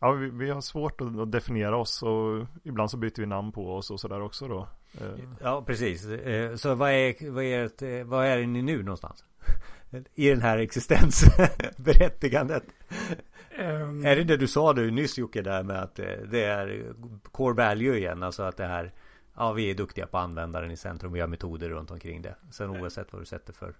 ja, 0.00 0.12
vi, 0.12 0.30
vi, 0.30 0.50
har 0.50 0.60
svårt 0.60 1.00
att, 1.00 1.18
att, 1.18 1.32
definiera 1.32 1.76
oss 1.76 2.02
och 2.02 2.46
ibland 2.62 2.90
så 2.90 2.96
byter 2.96 3.20
vi 3.20 3.26
namn 3.26 3.52
på 3.52 3.74
oss 3.74 3.90
och 3.90 4.00
sådär 4.00 4.20
också 4.20 4.48
då. 4.48 4.68
Eh. 5.00 5.18
Ja, 5.42 5.64
precis. 5.66 6.06
Eh, 6.06 6.54
så 6.54 6.74
vad 6.74 6.90
är, 6.90 7.30
vad 7.30 7.44
är, 7.44 8.04
vad 8.04 8.26
är 8.26 8.46
ni 8.46 8.62
nu 8.62 8.82
någonstans? 8.82 9.24
I 10.14 10.28
den 10.28 10.40
här 10.40 10.58
existensberättigandet. 10.58 12.64
Um, 13.58 14.06
är 14.06 14.16
det 14.16 14.24
det 14.24 14.36
du 14.36 14.48
sa 14.48 14.72
du 14.72 14.90
nyss 14.90 15.18
Jocke 15.18 15.42
där 15.42 15.62
med 15.62 15.82
att 15.82 15.98
eh, 15.98 16.06
det 16.30 16.44
är 16.44 16.92
core 17.32 17.54
value 17.54 17.96
igen, 17.96 18.22
alltså 18.22 18.42
att 18.42 18.56
det 18.56 18.66
här 18.66 18.92
Ja, 19.40 19.52
vi 19.52 19.70
är 19.70 19.74
duktiga 19.74 20.06
på 20.06 20.18
användaren 20.18 20.70
i 20.70 20.76
centrum, 20.76 21.12
vi 21.12 21.20
har 21.20 21.28
metoder 21.28 21.68
runt 21.68 21.90
omkring 21.90 22.22
det. 22.22 22.34
Sen 22.50 22.70
oavsett 22.70 23.12
vad 23.12 23.22
du 23.22 23.26
sätter 23.26 23.52
för 23.52 23.74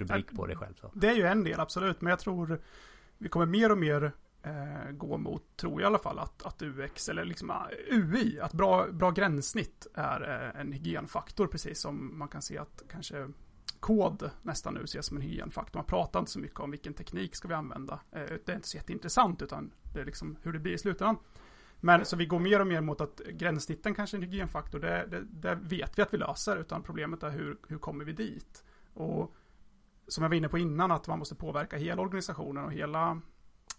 rubrik 0.00 0.36
på 0.36 0.46
det 0.46 0.56
själv. 0.56 0.74
Så. 0.80 0.90
Det 0.94 1.08
är 1.08 1.14
ju 1.14 1.26
en 1.26 1.44
del, 1.44 1.60
absolut. 1.60 2.00
Men 2.00 2.10
jag 2.10 2.18
tror 2.18 2.60
vi 3.18 3.28
kommer 3.28 3.46
mer 3.46 3.72
och 3.72 3.78
mer 3.78 4.12
eh, 4.42 4.90
gå 4.92 5.18
mot, 5.18 5.56
tror 5.56 5.72
jag 5.72 5.80
i 5.80 5.84
alla 5.86 5.98
fall, 5.98 6.18
att, 6.18 6.42
att 6.42 6.62
UX 6.62 7.08
eller 7.08 7.24
liksom 7.24 7.50
ah, 7.50 7.68
UI, 7.90 8.40
att 8.40 8.52
bra, 8.52 8.86
bra 8.92 9.10
gränssnitt 9.10 9.86
är 9.94 10.52
eh, 10.54 10.60
en 10.60 10.72
hygienfaktor, 10.72 11.46
precis 11.46 11.80
som 11.80 12.18
man 12.18 12.28
kan 12.28 12.42
se 12.42 12.58
att 12.58 12.82
kanske 12.90 13.28
kod 13.80 14.30
nästan 14.42 14.74
nu 14.74 14.84
ses 14.84 15.06
som 15.06 15.16
en 15.16 15.22
hygienfaktor. 15.22 15.78
Man 15.78 15.86
pratar 15.86 16.20
inte 16.20 16.32
så 16.32 16.38
mycket 16.38 16.60
om 16.60 16.70
vilken 16.70 16.94
teknik 16.94 17.34
ska 17.36 17.48
vi 17.48 17.54
använda. 17.54 18.00
Eh, 18.12 18.22
det 18.44 18.52
är 18.52 18.56
inte 18.56 18.68
så 18.68 18.76
jätteintressant, 18.76 19.42
utan 19.42 19.72
det 19.94 20.00
är 20.00 20.04
liksom 20.04 20.36
hur 20.42 20.52
det 20.52 20.58
blir 20.58 20.72
i 20.72 20.78
slutändan. 20.78 21.16
Men 21.80 22.04
så 22.04 22.16
vi 22.16 22.26
går 22.26 22.38
mer 22.38 22.60
och 22.60 22.66
mer 22.66 22.80
mot 22.80 23.00
att 23.00 23.20
gränssnitten 23.30 23.94
kanske 23.94 24.16
är 24.16 24.18
en 24.18 24.28
hygienfaktor. 24.28 24.78
Det, 24.78 25.06
det, 25.10 25.22
det 25.22 25.54
vet 25.54 25.98
vi 25.98 26.02
att 26.02 26.14
vi 26.14 26.18
löser, 26.18 26.56
utan 26.56 26.82
problemet 26.82 27.22
är 27.22 27.30
hur, 27.30 27.56
hur 27.68 27.78
kommer 27.78 28.04
vi 28.04 28.12
dit? 28.12 28.64
Och 28.94 29.34
som 30.08 30.22
jag 30.22 30.28
var 30.28 30.36
inne 30.36 30.48
på 30.48 30.58
innan, 30.58 30.90
att 30.90 31.08
man 31.08 31.18
måste 31.18 31.34
påverka 31.34 31.76
hela 31.76 32.02
organisationen 32.02 32.64
och 32.64 32.72
hela 32.72 33.20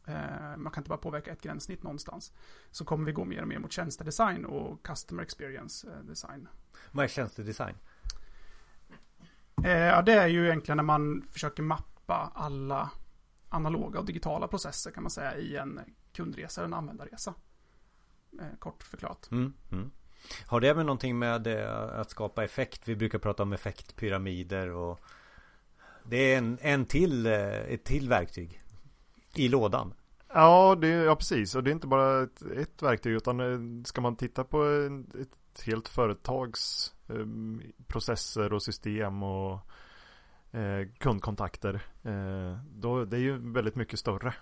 eh, 0.07 0.57
man 0.57 0.71
kan 0.71 0.81
inte 0.81 0.89
bara 0.89 0.97
påverka 0.97 1.31
ett 1.31 1.41
gränssnitt 1.41 1.83
någonstans. 1.83 2.33
Så 2.71 2.85
kommer 2.85 3.05
vi 3.05 3.11
gå 3.11 3.25
mer 3.25 3.41
och 3.41 3.47
mer 3.47 3.59
mot 3.59 3.71
tjänstedesign 3.71 4.45
och 4.45 4.85
customer 4.85 5.23
experience 5.23 5.87
eh, 5.87 6.05
design. 6.05 6.47
Vad 6.91 7.03
är 7.03 7.07
tjänstedesign? 7.07 7.75
Eh, 9.63 9.71
ja, 9.71 10.01
det 10.01 10.13
är 10.13 10.27
ju 10.27 10.45
egentligen 10.45 10.77
när 10.77 10.83
man 10.83 11.21
försöker 11.31 11.63
mappa 11.63 12.31
alla 12.35 12.91
analoga 13.49 13.99
och 13.99 14.05
digitala 14.05 14.47
processer 14.47 14.91
kan 14.91 15.03
man 15.03 15.09
säga 15.09 15.37
i 15.37 15.55
en 15.55 15.79
kundresa 16.13 16.61
eller 16.61 16.67
en 16.67 16.73
användarresa. 16.73 17.33
Kort 18.59 18.83
förklarat. 18.83 19.31
Mm, 19.31 19.53
mm. 19.71 19.91
Har 20.45 20.59
det 20.59 20.75
med 20.75 20.85
någonting 20.85 21.19
med 21.19 21.47
att 21.47 22.09
skapa 22.09 22.43
effekt? 22.43 22.87
Vi 22.87 22.95
brukar 22.95 23.19
prata 23.19 23.43
om 23.43 23.53
effektpyramider 23.53 24.69
och 24.69 24.99
det 26.09 26.33
är 26.33 26.37
en, 26.37 26.57
en 26.61 26.85
till, 26.85 27.25
eh, 27.25 27.33
ett 27.49 27.83
till 27.83 28.09
verktyg 28.09 28.61
i 29.35 29.47
lådan. 29.47 29.93
Ja, 30.33 30.75
det, 30.81 30.87
ja 30.87 31.15
precis. 31.15 31.55
Och 31.55 31.63
det 31.63 31.69
är 31.69 31.73
inte 31.73 31.87
bara 31.87 32.23
ett, 32.23 32.41
ett 32.41 32.81
verktyg 32.81 33.13
utan 33.13 33.39
eh, 33.39 33.83
ska 33.85 34.01
man 34.01 34.15
titta 34.15 34.43
på 34.43 34.63
ett 35.21 35.63
helt 35.65 35.87
företags 35.87 36.93
eh, 37.07 37.25
processer 37.87 38.53
och 38.53 38.63
system 38.63 39.23
och 39.23 39.59
eh, 40.51 40.87
kundkontakter. 40.97 41.81
Eh, 42.03 42.57
då, 42.69 43.05
det 43.05 43.17
är 43.17 43.21
ju 43.21 43.51
väldigt 43.53 43.75
mycket 43.75 43.99
större 43.99 44.33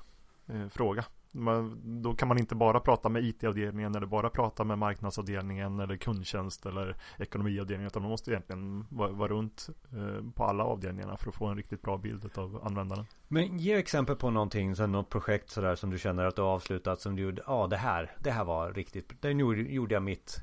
eh, 0.47 0.67
fråga. 0.67 1.05
Man, 1.35 1.81
då 2.01 2.13
kan 2.13 2.27
man 2.27 2.37
inte 2.37 2.55
bara 2.55 2.79
prata 2.79 3.09
med 3.09 3.23
IT-avdelningen 3.23 3.95
eller 3.95 4.07
bara 4.07 4.29
prata 4.29 4.63
med 4.63 4.77
marknadsavdelningen 4.77 5.79
eller 5.79 5.97
kundtjänst 5.97 6.65
eller 6.65 6.97
ekonomiavdelningen 7.17 7.87
utan 7.87 8.01
man 8.01 8.11
måste 8.11 8.31
egentligen 8.31 8.85
vara, 8.89 9.11
vara 9.11 9.27
runt 9.27 9.69
eh, 9.91 10.31
på 10.35 10.43
alla 10.43 10.63
avdelningarna 10.63 11.17
för 11.17 11.29
att 11.29 11.35
få 11.35 11.45
en 11.45 11.57
riktigt 11.57 11.81
bra 11.81 11.97
bild 11.97 12.37
av 12.37 12.61
användaren. 12.63 13.05
Men 13.27 13.57
ge 13.57 13.73
exempel 13.73 14.15
på 14.15 14.29
någonting, 14.29 14.75
så 14.75 14.87
något 14.87 15.09
projekt 15.09 15.49
sådär 15.49 15.75
som 15.75 15.89
du 15.89 15.99
känner 15.99 16.25
att 16.25 16.35
du 16.35 16.41
har 16.41 16.49
avslutat 16.49 17.01
som 17.01 17.15
du 17.15 17.23
gjorde, 17.23 17.43
ja 17.47 17.67
det 17.67 17.77
här, 17.77 18.11
det 18.19 18.31
här 18.31 18.43
var 18.43 18.73
riktigt, 18.73 19.21
där 19.21 19.29
gjorde 19.29 19.93
jag 19.93 20.03
mitt 20.03 20.41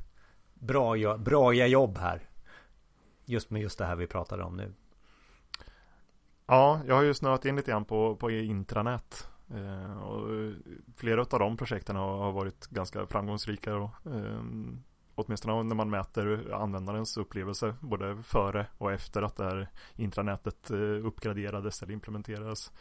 bra, 0.54 1.16
bra 1.18 1.54
jobb 1.54 1.98
här. 1.98 2.22
Just 3.24 3.50
med 3.50 3.62
just 3.62 3.78
det 3.78 3.84
här 3.84 3.96
vi 3.96 4.06
pratade 4.06 4.42
om 4.42 4.56
nu. 4.56 4.72
Ja, 6.46 6.80
jag 6.86 6.94
har 6.94 7.02
ju 7.02 7.14
snöat 7.14 7.44
in 7.44 7.56
lite 7.56 7.70
grann 7.70 7.84
på, 7.84 8.16
på 8.16 8.30
intranät 8.30 9.30
Eh, 9.54 10.02
och 10.02 10.34
eh, 10.34 10.52
flera 10.96 11.20
av 11.20 11.38
de 11.38 11.56
projekten 11.56 11.96
har, 11.96 12.18
har 12.18 12.32
varit 12.32 12.66
ganska 12.66 13.06
framgångsrika 13.06 13.70
Då. 13.70 13.90
eh, 14.04 14.42
åtminstone 15.14 15.62
när 15.62 15.74
man 15.74 15.90
mäter 15.90 16.52
användarens 16.54 17.16
upplevelse 17.16 17.74
både 17.80 18.22
före 18.22 18.66
och 18.78 18.92
efter 18.92 19.22
att 19.22 19.36
det 19.36 19.44
här 19.44 19.68
intranätet 19.96 20.70
eh, 20.70 21.06
uppgraderades 21.06 21.82
eller 21.82 21.92
implementerades 21.92 22.72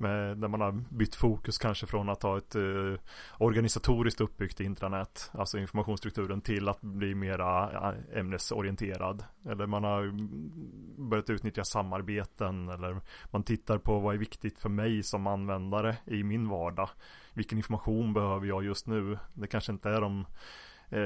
med, 0.00 0.36
där 0.36 0.48
man 0.48 0.60
har 0.60 0.72
bytt 0.72 1.14
fokus 1.14 1.58
kanske 1.58 1.86
från 1.86 2.08
att 2.08 2.22
ha 2.22 2.38
ett 2.38 2.54
eh, 2.54 2.94
organisatoriskt 3.38 4.20
uppbyggt 4.20 4.60
intranät, 4.60 5.30
alltså 5.32 5.58
informationsstrukturen, 5.58 6.40
till 6.40 6.68
att 6.68 6.80
bli 6.80 7.14
mera 7.14 7.72
eh, 7.72 8.18
ämnesorienterad. 8.18 9.24
Eller 9.48 9.66
man 9.66 9.84
har 9.84 10.12
börjat 11.08 11.30
utnyttja 11.30 11.64
samarbeten 11.64 12.68
eller 12.68 13.00
man 13.30 13.42
tittar 13.42 13.78
på 13.78 13.98
vad 13.98 14.14
är 14.14 14.18
viktigt 14.18 14.58
för 14.58 14.68
mig 14.68 15.02
som 15.02 15.26
användare 15.26 15.96
i 16.04 16.22
min 16.22 16.48
vardag. 16.48 16.88
Vilken 17.34 17.58
information 17.58 18.12
behöver 18.12 18.46
jag 18.46 18.64
just 18.64 18.86
nu? 18.86 19.18
Det 19.34 19.46
kanske 19.46 19.72
inte 19.72 19.90
är 19.90 20.00
de 20.00 20.26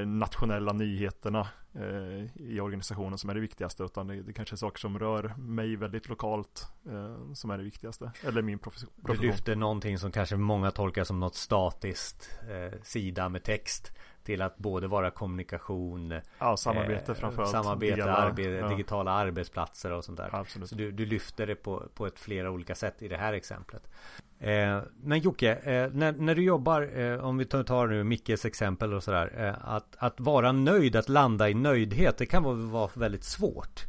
nationella 0.06 0.72
nyheterna 0.72 1.48
eh, 1.74 2.42
i 2.42 2.60
organisationen 2.60 3.18
som 3.18 3.30
är 3.30 3.34
det 3.34 3.40
viktigaste 3.40 3.82
utan 3.82 4.06
det, 4.06 4.32
kanske 4.32 4.54
är 4.54 4.56
saker 4.56 4.78
som 4.78 4.98
rör 4.98 5.34
mig 5.36 5.76
väldigt 5.76 6.08
lokalt 6.08 6.66
eh, 6.86 7.32
som 7.34 7.50
är 7.50 7.58
det 7.58 7.64
viktigaste. 7.64 8.12
Eller 8.22 8.42
min 8.42 8.58
profession. 8.58 8.90
Du 8.96 9.14
lyfter 9.14 9.56
någonting 9.56 9.98
som 9.98 10.12
kanske 10.12 10.36
många 10.36 10.70
tolkar 10.70 11.04
som 11.04 11.20
något 11.20 11.34
statiskt 11.34 12.30
eh, 12.50 12.82
sida 12.82 13.28
med 13.28 13.42
text 13.42 13.92
till 14.24 14.42
att 14.42 14.58
både 14.58 14.88
vara 14.88 15.10
kommunikation 15.10 16.20
Ja, 16.38 16.56
samarbete 16.56 17.12
eh, 17.12 17.18
framförallt 17.18 17.50
Samarbete, 17.50 17.96
Dela, 17.96 18.16
arbe 18.16 18.42
ja. 18.42 18.68
digitala 18.68 19.10
arbetsplatser 19.10 19.92
och 19.92 20.04
sånt 20.04 20.18
där 20.18 20.28
Absolut. 20.32 20.68
Så 20.68 20.74
du, 20.74 20.90
du 20.90 21.06
lyfter 21.06 21.46
det 21.46 21.54
på, 21.54 21.82
på 21.94 22.06
ett 22.06 22.18
flera 22.18 22.50
olika 22.50 22.74
sätt 22.74 23.02
i 23.02 23.08
det 23.08 23.16
här 23.16 23.32
exemplet 23.32 23.90
eh, 24.38 24.80
Men 25.02 25.18
Jocke, 25.18 25.54
eh, 25.54 25.90
när, 25.92 26.12
när 26.12 26.34
du 26.34 26.42
jobbar 26.42 26.98
eh, 26.98 27.24
Om 27.24 27.38
vi 27.38 27.44
tar 27.44 27.86
nu 27.86 28.04
Mickes 28.04 28.44
exempel 28.44 28.94
och 28.94 29.02
sådär 29.02 29.32
eh, 29.36 29.74
att, 29.74 29.96
att 29.98 30.20
vara 30.20 30.52
nöjd, 30.52 30.96
att 30.96 31.08
landa 31.08 31.48
i 31.48 31.54
nöjdhet 31.54 32.18
Det 32.18 32.26
kan 32.26 32.42
vara, 32.42 32.54
vara 32.54 32.90
väldigt 32.94 33.24
svårt 33.24 33.86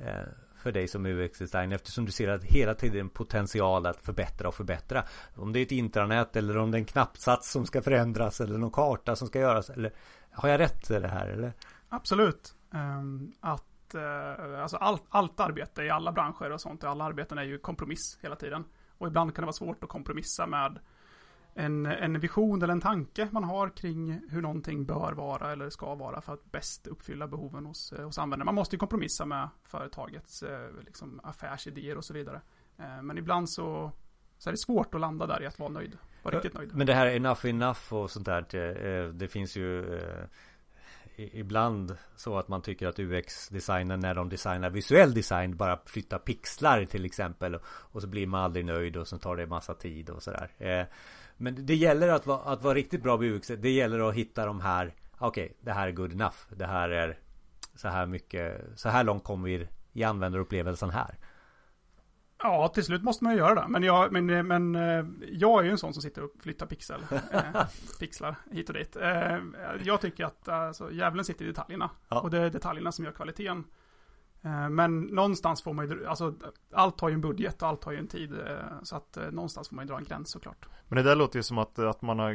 eh, 0.00 0.28
för 0.66 0.72
dig 0.72 0.88
som 0.88 1.06
UX-designer 1.06 1.76
eftersom 1.76 2.04
du 2.04 2.12
ser 2.12 2.28
att 2.28 2.44
hela 2.44 2.74
tiden 2.74 3.08
potential 3.08 3.86
att 3.86 4.02
förbättra 4.02 4.48
och 4.48 4.54
förbättra. 4.54 5.04
Om 5.36 5.52
det 5.52 5.58
är 5.58 5.62
ett 5.62 5.72
intranät 5.72 6.36
eller 6.36 6.58
om 6.58 6.70
det 6.70 6.76
är 6.76 6.80
en 6.80 6.84
knappsats 6.84 7.50
som 7.50 7.66
ska 7.66 7.82
förändras 7.82 8.40
eller 8.40 8.58
någon 8.58 8.70
karta 8.70 9.16
som 9.16 9.28
ska 9.28 9.38
göras. 9.38 9.70
Eller, 9.70 9.92
har 10.30 10.48
jag 10.48 10.60
rätt 10.60 10.90
i 10.90 11.00
det 11.00 11.08
här 11.08 11.28
eller? 11.28 11.52
Absolut. 11.88 12.54
Ehm, 12.74 13.32
att 13.40 13.94
eh, 13.94 14.62
alltså 14.62 14.76
allt, 14.76 15.02
allt 15.08 15.40
arbete 15.40 15.82
i 15.82 15.90
alla 15.90 16.12
branscher 16.12 16.52
och 16.52 16.60
sånt, 16.60 16.84
alla 16.84 17.04
arbeten 17.04 17.38
är 17.38 17.42
ju 17.42 17.58
kompromiss 17.58 18.18
hela 18.22 18.36
tiden. 18.36 18.64
Och 18.98 19.06
ibland 19.06 19.34
kan 19.34 19.42
det 19.42 19.46
vara 19.46 19.52
svårt 19.52 19.84
att 19.84 19.90
kompromissa 19.90 20.46
med 20.46 20.78
en, 21.58 21.86
en 21.86 22.20
vision 22.20 22.62
eller 22.62 22.72
en 22.72 22.80
tanke 22.80 23.28
man 23.30 23.44
har 23.44 23.68
kring 23.68 24.20
hur 24.30 24.42
någonting 24.42 24.84
bör 24.84 25.12
vara 25.12 25.52
eller 25.52 25.70
ska 25.70 25.94
vara 25.94 26.20
för 26.20 26.32
att 26.32 26.52
bäst 26.52 26.86
uppfylla 26.86 27.26
behoven 27.26 27.66
hos, 27.66 27.92
eh, 27.92 28.04
hos 28.04 28.18
användare. 28.18 28.44
Man 28.44 28.54
måste 28.54 28.76
ju 28.76 28.78
kompromissa 28.78 29.24
med 29.24 29.48
företagets 29.64 30.42
eh, 30.42 30.70
liksom, 30.84 31.20
affärsidéer 31.24 31.96
och 31.96 32.04
så 32.04 32.14
vidare. 32.14 32.40
Eh, 32.78 33.02
men 33.02 33.18
ibland 33.18 33.50
så, 33.50 33.92
så 34.38 34.50
är 34.50 34.52
det 34.52 34.58
svårt 34.58 34.94
att 34.94 35.00
landa 35.00 35.26
där 35.26 35.42
i 35.42 35.46
att 35.46 35.58
vara 35.58 35.70
nöjd. 35.70 35.98
Vara 36.22 36.36
riktigt 36.36 36.54
nöjd. 36.54 36.74
Men 36.74 36.86
det 36.86 36.94
här 36.94 37.06
enough 37.06 37.46
enough 37.46 37.94
och 37.94 38.10
sånt 38.10 38.26
där. 38.26 38.46
Det, 38.50 39.12
det 39.12 39.28
finns 39.28 39.56
ju 39.56 40.00
ibland 41.16 41.96
så 42.16 42.38
att 42.38 42.48
man 42.48 42.62
tycker 42.62 42.86
att 42.86 42.98
UX-designen 42.98 44.00
när 44.00 44.14
de 44.14 44.28
designar 44.28 44.70
visuell 44.70 45.14
design 45.14 45.56
bara 45.56 45.78
flyttar 45.86 46.18
pixlar 46.18 46.84
till 46.84 47.04
exempel 47.04 47.58
och 47.66 48.02
så 48.02 48.08
blir 48.08 48.26
man 48.26 48.42
aldrig 48.42 48.64
nöjd 48.64 48.96
och 48.96 49.08
så 49.08 49.18
tar 49.18 49.36
det 49.36 49.46
massa 49.46 49.74
tid 49.74 50.10
och 50.10 50.22
sådär. 50.22 50.50
Men 51.36 51.66
det 51.66 51.74
gäller 51.74 52.08
att 52.08 52.26
vara, 52.26 52.38
att 52.38 52.62
vara 52.62 52.74
riktigt 52.74 53.02
bra 53.02 53.16
på 53.16 53.24
UX. 53.24 53.46
Det 53.58 53.70
gäller 53.70 54.08
att 54.08 54.14
hitta 54.14 54.46
de 54.46 54.60
här. 54.60 54.94
Okej, 55.18 55.44
okay, 55.44 55.56
det 55.60 55.72
här 55.72 55.88
är 55.88 55.92
good 55.92 56.12
enough. 56.12 56.36
Det 56.56 56.66
här 56.66 56.88
är 56.88 57.18
så 57.74 57.88
här 57.88 58.06
mycket. 58.06 58.62
Så 58.76 58.88
här 58.88 59.04
långt 59.04 59.24
kommer 59.24 59.48
vi 59.48 59.68
i 59.92 60.04
användarupplevelsen 60.04 60.90
här. 60.90 61.18
Ja, 62.42 62.68
till 62.68 62.84
slut 62.84 63.02
måste 63.02 63.24
man 63.24 63.32
ju 63.32 63.38
göra 63.38 63.54
det. 63.54 63.68
Men 63.68 63.82
jag, 63.82 64.12
men, 64.12 64.46
men, 64.46 64.74
eh, 64.74 65.04
jag 65.32 65.60
är 65.60 65.64
ju 65.64 65.70
en 65.70 65.78
sån 65.78 65.92
som 65.92 66.02
sitter 66.02 66.24
och 66.24 66.30
flyttar 66.40 66.66
pixel, 66.66 67.00
eh, 67.10 67.42
pixlar 68.00 68.36
hit 68.50 68.68
och 68.68 68.74
dit. 68.74 68.96
Eh, 68.96 69.38
jag 69.84 70.00
tycker 70.00 70.24
att 70.24 70.48
alltså, 70.48 70.92
djävulen 70.92 71.24
sitter 71.24 71.44
i 71.44 71.48
detaljerna. 71.48 71.90
Ja. 72.08 72.20
Och 72.20 72.30
det 72.30 72.38
är 72.38 72.50
detaljerna 72.50 72.92
som 72.92 73.04
gör 73.04 73.12
kvaliteten. 73.12 73.64
Eh, 74.46 74.68
men 74.68 75.00
någonstans 75.00 75.62
får 75.62 75.72
man 75.72 75.88
ju, 75.88 76.06
alltså 76.06 76.34
allt 76.72 77.00
har 77.00 77.08
ju 77.08 77.14
en 77.14 77.20
budget 77.20 77.62
och 77.62 77.68
allt 77.68 77.84
har 77.84 77.92
ju 77.92 77.98
en 77.98 78.06
tid. 78.06 78.32
Eh, 78.32 78.82
så 78.82 78.96
att 78.96 79.16
eh, 79.16 79.24
någonstans 79.30 79.68
får 79.68 79.76
man 79.76 79.84
ju 79.84 79.88
dra 79.88 79.98
en 79.98 80.04
gräns 80.04 80.30
såklart. 80.30 80.66
Men 80.88 80.96
det 80.96 81.02
där 81.02 81.16
låter 81.16 81.38
ju 81.38 81.42
som 81.42 81.58
att, 81.58 81.78
att 81.78 82.02
man 82.02 82.18
har 82.18 82.34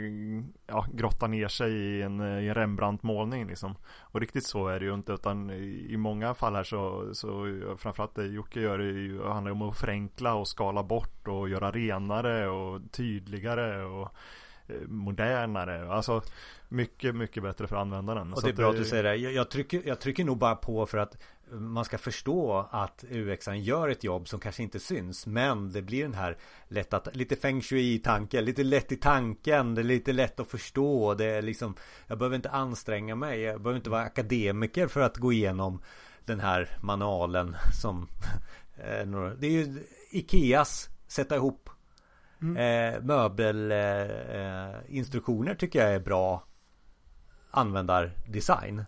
ja, 0.68 0.86
grottat 0.94 1.30
ner 1.30 1.48
sig 1.48 1.74
i 1.74 2.02
en, 2.02 2.22
i 2.22 2.48
en 2.48 2.56
Rembrandt-målning 2.56 3.48
liksom. 3.48 3.76
Och 4.00 4.20
riktigt 4.20 4.46
så 4.46 4.68
är 4.68 4.80
det 4.80 4.86
ju 4.86 4.94
inte 4.94 5.14
utan 5.14 5.50
i, 5.50 5.88
i 5.90 5.98
många 5.98 6.34
fall 6.34 6.56
här 6.56 6.64
så, 6.64 7.10
så 7.14 7.46
framförallt 7.78 8.16
det 8.16 8.26
Jocke 8.26 8.60
gör 8.60 8.78
det 8.78 8.84
ju, 8.84 9.24
handlar 9.24 9.52
om 9.52 9.62
att 9.62 9.78
förenkla 9.78 10.34
och 10.34 10.48
skala 10.48 10.84
bort 10.84 11.28
och 11.28 11.50
göra 11.50 11.72
renare 11.72 12.50
och 12.50 12.82
tydligare 12.92 13.84
och 13.84 14.16
modernare. 14.88 15.92
Alltså 15.94 16.22
mycket, 16.70 17.16
mycket 17.16 17.44
bättre 17.44 17.68
för 17.68 17.76
användaren. 17.76 18.34
Och 18.34 18.42
det 18.42 18.50
är 18.50 18.54
bra 18.54 18.70
att 18.70 18.78
du 18.78 18.86
säger 18.86 19.04
det. 19.04 19.16
Jag, 19.16 19.34
jag, 19.34 19.50
trycker, 19.50 19.82
jag 19.86 20.00
trycker 20.00 20.24
nog 20.24 20.38
bara 20.38 20.56
på 20.56 20.86
för 20.86 20.98
att 20.98 21.18
man 21.52 21.86
ska 21.86 21.98
förstå 21.98 22.68
att 22.72 23.04
UXan 23.10 23.62
gör 23.62 23.90
ett 23.90 24.04
jobb 24.04 24.28
som 24.28 24.40
kanske 24.40 24.64
inte 24.64 24.80
syns 24.80 25.28
men 25.28 25.72
det 25.72 25.82
blir 25.82 26.04
den 26.04 26.14
här 26.14 26.38
lätt 26.68 26.94
att, 26.94 27.16
lite 27.16 27.36
feng 27.36 27.62
shui-tanken, 27.62 28.46
lite 28.46 28.64
lätt 28.64 28.92
i 28.92 28.96
tanken, 28.96 29.76
det 29.76 29.82
är 29.82 29.84
lite 29.84 30.14
lätt 30.14 30.40
att 30.40 30.48
förstå, 30.48 31.14
det 31.14 31.26
är 31.26 31.42
liksom 31.42 31.76
jag 32.08 32.18
behöver 32.18 32.36
inte 32.36 32.50
anstränga 32.50 33.16
mig, 33.16 33.40
jag 33.40 33.62
behöver 33.62 33.78
inte 33.78 33.90
vara 33.90 34.02
akademiker 34.02 34.88
för 34.88 35.02
att 35.02 35.18
gå 35.18 35.34
igenom 35.34 35.82
den 36.26 36.40
här 36.40 36.78
manualen 36.82 37.56
som 37.82 38.08
det 39.38 39.48
är 39.48 39.52
ju 39.52 39.84
Ikeas 40.12 40.90
sätta 41.08 41.36
ihop 41.36 41.70
mm. 42.42 42.58
eh, 42.58 43.02
möbelinstruktioner 43.02 45.52
eh, 45.52 45.58
tycker 45.58 45.80
jag 45.80 45.94
är 45.94 46.00
bra 46.00 46.44
användardesign. 47.52 48.84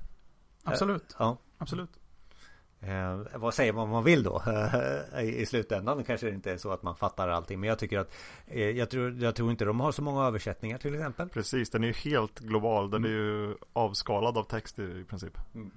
Absolut. 0.63 1.15
ja. 1.19 1.37
Absolut. 1.57 1.89
Eh, 2.87 3.39
vad 3.39 3.53
säger 3.53 3.73
man 3.73 3.89
man 3.89 4.03
vill 4.03 4.23
då? 4.23 4.43
I, 5.19 5.41
I 5.41 5.45
slutändan 5.45 6.03
kanske 6.03 6.27
det 6.27 6.33
inte 6.33 6.51
är 6.51 6.57
så 6.57 6.71
att 6.71 6.83
man 6.83 6.95
fattar 6.95 7.29
allting. 7.29 7.59
Men 7.59 7.69
jag 7.69 7.79
tycker 7.79 7.99
att 7.99 8.13
eh, 8.47 8.69
jag, 8.69 8.89
tror, 8.89 9.23
jag 9.23 9.35
tror 9.35 9.51
inte 9.51 9.65
de 9.65 9.79
har 9.79 9.91
så 9.91 10.01
många 10.01 10.25
översättningar 10.27 10.77
till 10.77 10.93
exempel. 10.93 11.29
Precis, 11.29 11.69
den 11.69 11.83
är 11.83 11.87
ju 11.87 11.93
helt 11.93 12.39
global. 12.39 12.89
Den 12.89 13.05
mm. 13.05 13.11
är 13.11 13.15
ju 13.15 13.55
avskalad 13.73 14.37
av 14.37 14.43
text 14.43 14.79
i 14.79 15.03
princip. 15.09 15.37
Mm. 15.55 15.71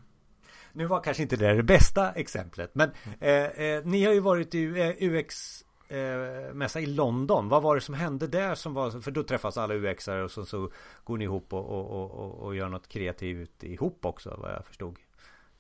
Nu 0.73 0.87
var 0.87 1.01
kanske 1.01 1.23
inte 1.23 1.37
det 1.37 1.55
det 1.55 1.63
bästa 1.63 2.13
exemplet. 2.13 2.75
Men 2.75 2.91
mm. 3.03 3.19
eh, 3.21 3.67
eh, 3.67 3.85
ni 3.85 4.05
har 4.05 4.13
ju 4.13 4.21
varit 4.21 4.55
i 4.55 4.65
eh, 4.65 5.09
UX 5.11 5.65
eh, 5.89 6.55
mässa 6.55 6.81
i 6.81 6.87
London. 6.87 7.49
Vad 7.49 7.63
var 7.63 7.75
det 7.75 7.81
som 7.81 7.95
hände 7.95 8.27
där 8.27 8.55
som 8.55 8.75
var 8.75 9.01
För 9.01 9.11
då 9.11 9.23
träffas 9.23 9.57
alla 9.57 9.75
UXare 9.75 10.25
och 10.25 10.31
så, 10.31 10.45
så 10.45 10.71
går 11.05 11.17
ni 11.17 11.25
ihop 11.25 11.53
och, 11.53 11.69
och, 11.69 12.11
och, 12.11 12.35
och 12.35 12.57
gör 12.57 12.69
något 12.69 12.89
kreativt 12.89 13.65
ihop 13.65 14.05
också 14.05 14.37
vad 14.39 14.53
jag 14.53 14.67
förstod. 14.67 14.97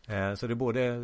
Eh, 0.06 0.34
så 0.34 0.46
det 0.46 0.54
både 0.54 0.86
eh, 0.86 1.00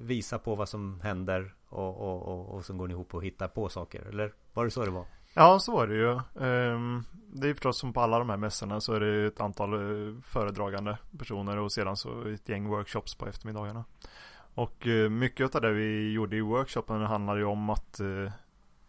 visa 0.00 0.38
på 0.38 0.54
vad 0.54 0.68
som 0.68 1.00
händer 1.02 1.54
och, 1.68 1.96
och, 2.00 2.22
och, 2.22 2.54
och 2.54 2.64
så 2.64 2.74
går 2.74 2.88
ni 2.88 2.94
ihop 2.94 3.14
och 3.14 3.24
hittar 3.24 3.48
på 3.48 3.68
saker. 3.68 4.02
Eller 4.02 4.32
var 4.52 4.64
det 4.64 4.70
så 4.70 4.84
det 4.84 4.90
var? 4.90 5.04
Ja, 5.34 5.58
så 5.58 5.72
var 5.72 5.86
det 5.86 5.94
ju. 5.94 6.12
Ehm, 6.46 7.04
det 7.32 7.48
är 7.48 7.54
förstås 7.54 7.78
som 7.78 7.92
på 7.92 8.00
alla 8.00 8.18
de 8.18 8.30
här 8.30 8.36
mässorna 8.36 8.80
så 8.80 8.92
är 8.92 9.00
det 9.00 9.26
ett 9.26 9.40
antal 9.40 9.72
eh, 9.72 10.14
föredragande 10.22 10.98
personer 11.18 11.58
och 11.58 11.72
sedan 11.72 11.96
så 11.96 12.28
ett 12.28 12.48
gäng 12.48 12.68
workshops 12.68 13.14
på 13.14 13.26
eftermiddagarna. 13.26 13.84
Och 14.54 14.86
mycket 15.10 15.54
av 15.54 15.60
det 15.60 15.72
vi 15.72 16.12
gjorde 16.12 16.36
i 16.36 16.40
workshopen 16.40 17.00
handlade 17.00 17.40
ju 17.40 17.46
om 17.46 17.70
att, 17.70 18.00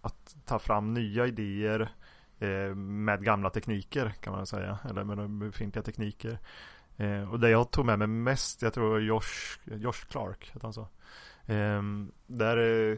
att 0.01 0.35
ta 0.45 0.59
fram 0.59 0.93
nya 0.93 1.27
idéer 1.27 1.89
med 2.75 3.23
gamla 3.23 3.49
tekniker 3.49 4.13
kan 4.21 4.33
man 4.33 4.45
säga. 4.45 4.79
Eller 4.89 5.03
med 5.03 5.29
befintliga 5.29 5.83
tekniker. 5.83 6.39
Eh, 6.97 7.31
och 7.31 7.39
det 7.39 7.49
jag 7.49 7.71
tog 7.71 7.85
med 7.85 7.99
mig 7.99 8.07
mest, 8.07 8.61
jag 8.61 8.73
tror 8.73 9.01
Josh, 9.01 9.59
Josh 9.65 10.07
Clark, 10.09 10.51
heter 10.53 10.67
han 10.67 10.73
så. 10.73 10.87
Eh, 11.45 11.81
där 12.27 12.57
eh, 12.57 12.97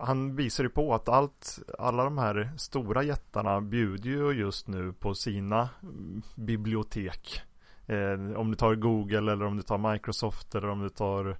han 0.00 0.36
visar 0.36 0.64
ju 0.64 0.70
på 0.70 0.94
att 0.94 1.08
allt, 1.08 1.58
alla 1.78 2.04
de 2.04 2.18
här 2.18 2.52
stora 2.56 3.02
jättarna 3.02 3.60
bjuder 3.60 4.10
ju 4.10 4.32
just 4.32 4.68
nu 4.68 4.92
på 4.92 5.14
sina 5.14 5.68
mm, 5.82 6.22
bibliotek. 6.34 7.42
Eh, 7.86 8.36
om 8.36 8.50
du 8.50 8.56
tar 8.56 8.74
Google 8.74 9.32
eller 9.32 9.44
om 9.44 9.56
du 9.56 9.62
tar 9.62 9.92
Microsoft 9.92 10.54
eller 10.54 10.68
om 10.68 10.82
du 10.82 10.88
tar 10.88 11.36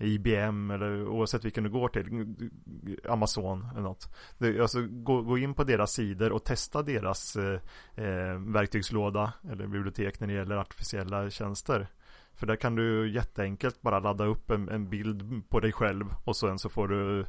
IBM 0.00 0.70
eller 0.70 1.08
oavsett 1.08 1.44
vilken 1.44 1.64
du 1.64 1.70
går 1.70 1.88
till 1.88 2.34
Amazon 3.08 3.68
eller 3.72 3.82
något. 3.82 4.14
Det, 4.38 4.60
Alltså 4.60 4.86
gå, 4.90 5.22
gå, 5.22 5.38
in 5.38 5.54
på 5.54 5.64
deras 5.64 5.92
sidor 5.92 6.32
och 6.32 6.44
testa 6.44 6.82
deras 6.82 7.36
eh, 7.36 7.60
eh, 7.94 8.38
verktygslåda 8.38 9.32
eller 9.50 9.66
bibliotek 9.66 10.20
när 10.20 10.26
det 10.26 10.32
gäller 10.32 10.56
artificiella 10.56 11.30
tjänster. 11.30 11.88
För 12.34 12.46
där 12.46 12.56
kan 12.56 12.74
du 12.74 13.12
jätteenkelt 13.12 13.82
bara 13.82 14.00
ladda 14.00 14.24
upp 14.24 14.50
en, 14.50 14.68
en 14.68 14.90
bild 14.90 15.48
på 15.48 15.60
dig 15.60 15.72
själv 15.72 16.06
och 16.24 16.36
sen 16.36 16.58
så 16.58 16.68
får 16.68 16.88
du 16.88 17.26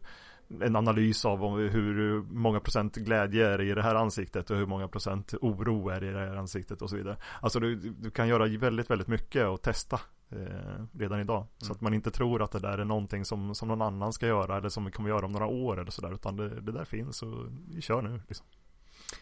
en 0.61 0.75
analys 0.75 1.25
av 1.25 1.57
hur 1.57 2.21
många 2.21 2.59
procent 2.59 2.95
glädje 2.95 3.47
är 3.47 3.61
i 3.61 3.73
det 3.73 3.83
här 3.83 3.95
ansiktet 3.95 4.49
och 4.49 4.57
hur 4.57 4.65
många 4.65 4.87
procent 4.87 5.33
oro 5.41 5.89
är 5.89 6.03
i 6.03 6.11
det 6.11 6.19
här 6.19 6.35
ansiktet 6.35 6.81
och 6.81 6.89
så 6.89 6.95
vidare. 6.95 7.17
Alltså 7.41 7.59
du, 7.59 7.75
du 7.75 8.11
kan 8.11 8.27
göra 8.27 8.57
väldigt, 8.57 8.89
väldigt 8.89 9.07
mycket 9.07 9.47
och 9.47 9.61
testa 9.61 9.99
eh, 10.29 10.85
redan 10.93 11.19
idag. 11.19 11.37
Mm. 11.37 11.47
Så 11.57 11.73
att 11.73 11.81
man 11.81 11.93
inte 11.93 12.11
tror 12.11 12.41
att 12.41 12.51
det 12.51 12.59
där 12.59 12.77
är 12.77 12.85
någonting 12.85 13.25
som, 13.25 13.55
som 13.55 13.67
någon 13.67 13.81
annan 13.81 14.13
ska 14.13 14.27
göra 14.27 14.57
eller 14.57 14.69
som 14.69 14.85
vi 14.85 14.91
kommer 14.91 15.09
göra 15.09 15.25
om 15.25 15.31
några 15.31 15.47
år 15.47 15.79
eller 15.79 15.91
sådär. 15.91 16.13
Utan 16.13 16.35
det, 16.35 16.61
det 16.61 16.71
där 16.71 16.85
finns 16.85 17.23
och 17.23 17.47
vi 17.75 17.81
kör 17.81 18.01
nu. 18.01 18.21
Liksom. 18.27 18.45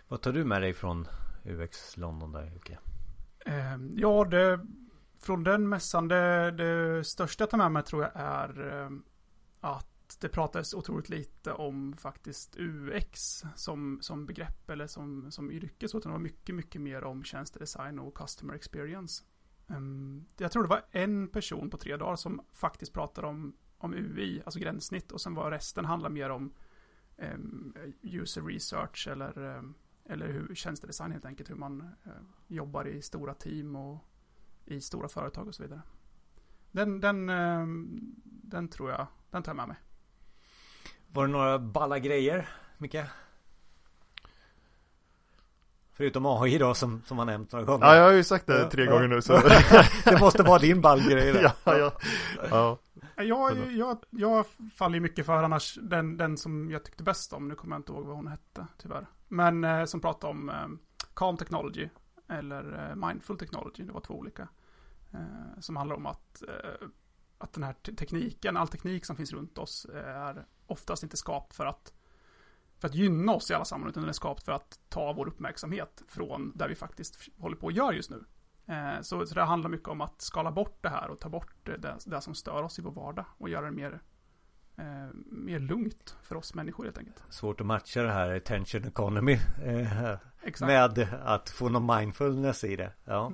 Vad 0.08 0.22
tar 0.22 0.32
du 0.32 0.46
med 0.46 0.62
dig 0.62 0.74
från 0.74 1.08
UX 1.46 1.98
London 1.98 2.32
där 2.32 2.52
Jocke? 2.54 2.78
Eh, 3.46 3.78
ja, 3.96 4.26
det, 4.26 4.60
från 5.20 5.44
den 5.44 5.70
mässan, 5.70 6.08
det, 6.08 6.52
det 6.52 7.04
största 7.04 7.42
jag 7.42 7.50
tar 7.50 7.58
med 7.58 7.72
mig 7.72 7.84
tror 7.84 8.04
jag 8.04 8.12
är 8.16 8.82
eh, 8.84 8.90
att 9.62 9.89
det 10.18 10.30
pratades 10.30 10.74
otroligt 10.74 11.10
lite 11.10 11.54
om 11.54 11.94
faktiskt 11.98 12.56
UX 12.58 13.44
som, 13.56 14.00
som 14.02 14.26
begrepp 14.26 14.70
eller 14.70 14.88
som, 14.88 15.32
som 15.32 15.52
yrke. 15.52 15.88
Så 15.88 16.00
det 16.00 16.10
var 16.10 16.20
mycket, 16.20 16.56
mycket 16.56 16.82
mer 16.82 17.04
om 17.04 17.24
tjänstedesign 17.24 18.00
och 18.00 18.18
customer 18.18 18.54
experience. 18.54 19.24
Ehm, 19.68 20.26
jag 20.38 20.52
tror 20.52 20.64
det 20.64 20.70
var 20.70 20.86
en 20.92 21.28
person 21.28 21.70
på 21.70 21.78
tre 21.78 21.98
dagar 21.98 22.16
som 22.16 22.42
faktiskt 22.54 22.94
pratade 22.94 23.28
om, 23.28 23.56
om 23.78 23.94
UI, 23.94 24.42
alltså 24.46 24.60
gränssnitt. 24.60 25.12
Och 25.12 25.22
sen 25.22 25.34
var 25.34 25.52
resten 25.52 25.86
handlar 25.86 26.10
mer 26.10 26.30
om 26.30 26.54
ehm, 27.18 27.74
user 28.02 28.42
research 28.42 29.08
eller, 29.08 29.58
ehm, 29.58 29.74
eller 30.06 30.28
hur, 30.28 30.56
tjänstedesign 30.56 31.12
helt 31.12 31.26
enkelt. 31.26 31.50
Hur 31.50 31.56
man 31.56 31.82
eh, 31.82 32.12
jobbar 32.48 32.88
i 32.88 33.02
stora 33.02 33.34
team 33.34 33.76
och 33.76 34.06
i 34.66 34.82
stora 34.82 35.08
företag 35.08 35.48
och 35.48 35.56
så 35.56 35.64
vidare. 35.64 35.82
Den, 36.72 37.00
den, 37.00 37.28
den 38.26 38.68
tror 38.68 38.92
jag, 38.92 39.08
den 39.32 39.44
tar 39.44 39.52
jag 39.52 39.58
med 39.58 39.68
mig. 39.68 39.78
Var 41.14 41.28
det 41.28 41.34
några 41.34 41.60
balla 41.60 42.00
grejer, 42.00 42.50
Micke? 42.78 42.98
Förutom 46.00 46.26
AI 46.26 46.58
då 46.58 46.74
som, 46.74 47.02
som 47.06 47.18
har 47.18 47.26
nämnt 47.26 47.52
några 47.52 47.66
gånger. 47.66 47.86
Ja, 47.86 47.96
jag 47.96 48.04
har 48.04 48.12
ju 48.12 48.24
sagt 48.24 48.48
det 48.48 48.60
ja, 48.60 48.70
tre 48.70 48.84
ja. 48.84 48.92
gånger 48.92 49.08
nu 49.08 49.22
så. 49.22 49.34
det 50.06 50.20
måste 50.20 50.44
vara 50.44 50.60
din 50.60 50.82
ballgrej. 50.82 51.28
ja, 51.44 51.54
ja, 51.66 51.92
ja. 52.50 52.78
Jag, 53.16 53.72
jag, 53.72 53.98
jag 54.10 54.46
faller 54.76 55.00
mycket 55.00 55.26
för 55.26 55.44
annars 55.44 55.80
den, 55.82 56.18
den 56.18 56.38
som 56.38 56.72
jag 56.72 56.84
tyckte 56.84 57.04
bäst 57.04 57.34
om. 57.34 57.48
Nu 57.48 57.56
kommer 57.56 57.76
jag 57.76 57.80
inte 57.80 57.92
ihåg 57.92 58.06
vad 58.06 58.16
hon 58.16 58.28
hette, 58.28 58.68
tyvärr. 58.78 59.08
Men 59.28 59.64
eh, 59.64 59.86
som 59.86 60.02
pratade 60.02 60.32
om 60.32 60.50
eh, 60.50 60.68
calm 61.14 61.38
technology. 61.38 61.90
Eller 62.30 62.90
eh, 62.90 63.08
mindful 63.08 63.38
technology. 63.38 63.84
Det 63.84 63.92
var 63.92 64.02
två 64.02 64.14
olika. 64.14 64.48
Eh, 65.14 65.60
som 65.60 65.76
handlar 65.76 65.96
om 65.96 66.06
att, 66.06 66.44
eh, 66.48 66.88
att 67.38 67.54
den 67.54 67.64
här 67.64 67.74
tekniken, 67.74 68.58
all 68.58 68.68
teknik 68.68 69.06
som 69.06 69.16
finns 69.16 69.34
runt 69.34 69.58
oss 69.58 69.88
är 69.94 70.46
oftast 70.72 71.04
inte 71.04 71.18
skapt 71.18 71.56
för 71.56 71.66
att 71.66 71.94
för 72.80 72.88
att 72.88 72.96
gynna 72.96 73.32
oss 73.32 73.52
i 73.52 73.54
alla 73.54 73.66
sammanhang, 73.66 73.90
utan 73.90 74.04
den 74.04 74.10
är 74.10 74.14
skapt 74.14 74.44
för 74.44 74.52
att 74.52 74.80
ta 74.90 75.14
vår 75.14 75.28
uppmärksamhet 75.28 76.02
från 76.08 76.52
där 76.56 76.70
vi 76.70 76.76
faktiskt 76.76 77.30
håller 77.38 77.56
på 77.56 77.68
att 77.68 77.74
göra 77.74 77.94
just 77.94 78.10
nu. 78.10 78.24
Eh, 78.68 79.02
så, 79.02 79.26
så 79.26 79.36
det 79.36 79.44
handlar 79.44 79.70
mycket 79.70 79.88
om 79.88 80.02
att 80.02 80.22
skala 80.22 80.52
bort 80.52 80.78
det 80.82 80.90
här 80.90 81.10
och 81.10 81.20
ta 81.20 81.30
bort 81.30 81.54
det, 81.64 81.98
det 82.06 82.22
som 82.22 82.36
stör 82.36 82.64
oss 82.64 82.80
i 82.80 82.82
vår 82.82 82.92
vardag 82.92 83.26
och 83.38 83.50
göra 83.50 83.66
det 83.66 83.72
mer, 83.72 84.02
eh, 84.78 85.08
mer 85.26 85.60
lugnt 85.60 86.16
för 86.22 86.36
oss 86.36 86.54
människor 86.54 86.84
helt 86.84 86.98
enkelt. 86.98 87.24
Svårt 87.30 87.62
att 87.62 87.68
matcha 87.68 88.02
det 88.02 88.12
här 88.12 88.36
attention 88.36 88.86
economy 88.86 89.40
eh, 89.64 90.18
med 90.62 91.08
att 91.24 91.50
få 91.50 91.70
någon 91.70 91.98
mindfulness 91.98 92.64
i 92.64 92.76
det. 92.76 92.94
Ja, 93.06 93.32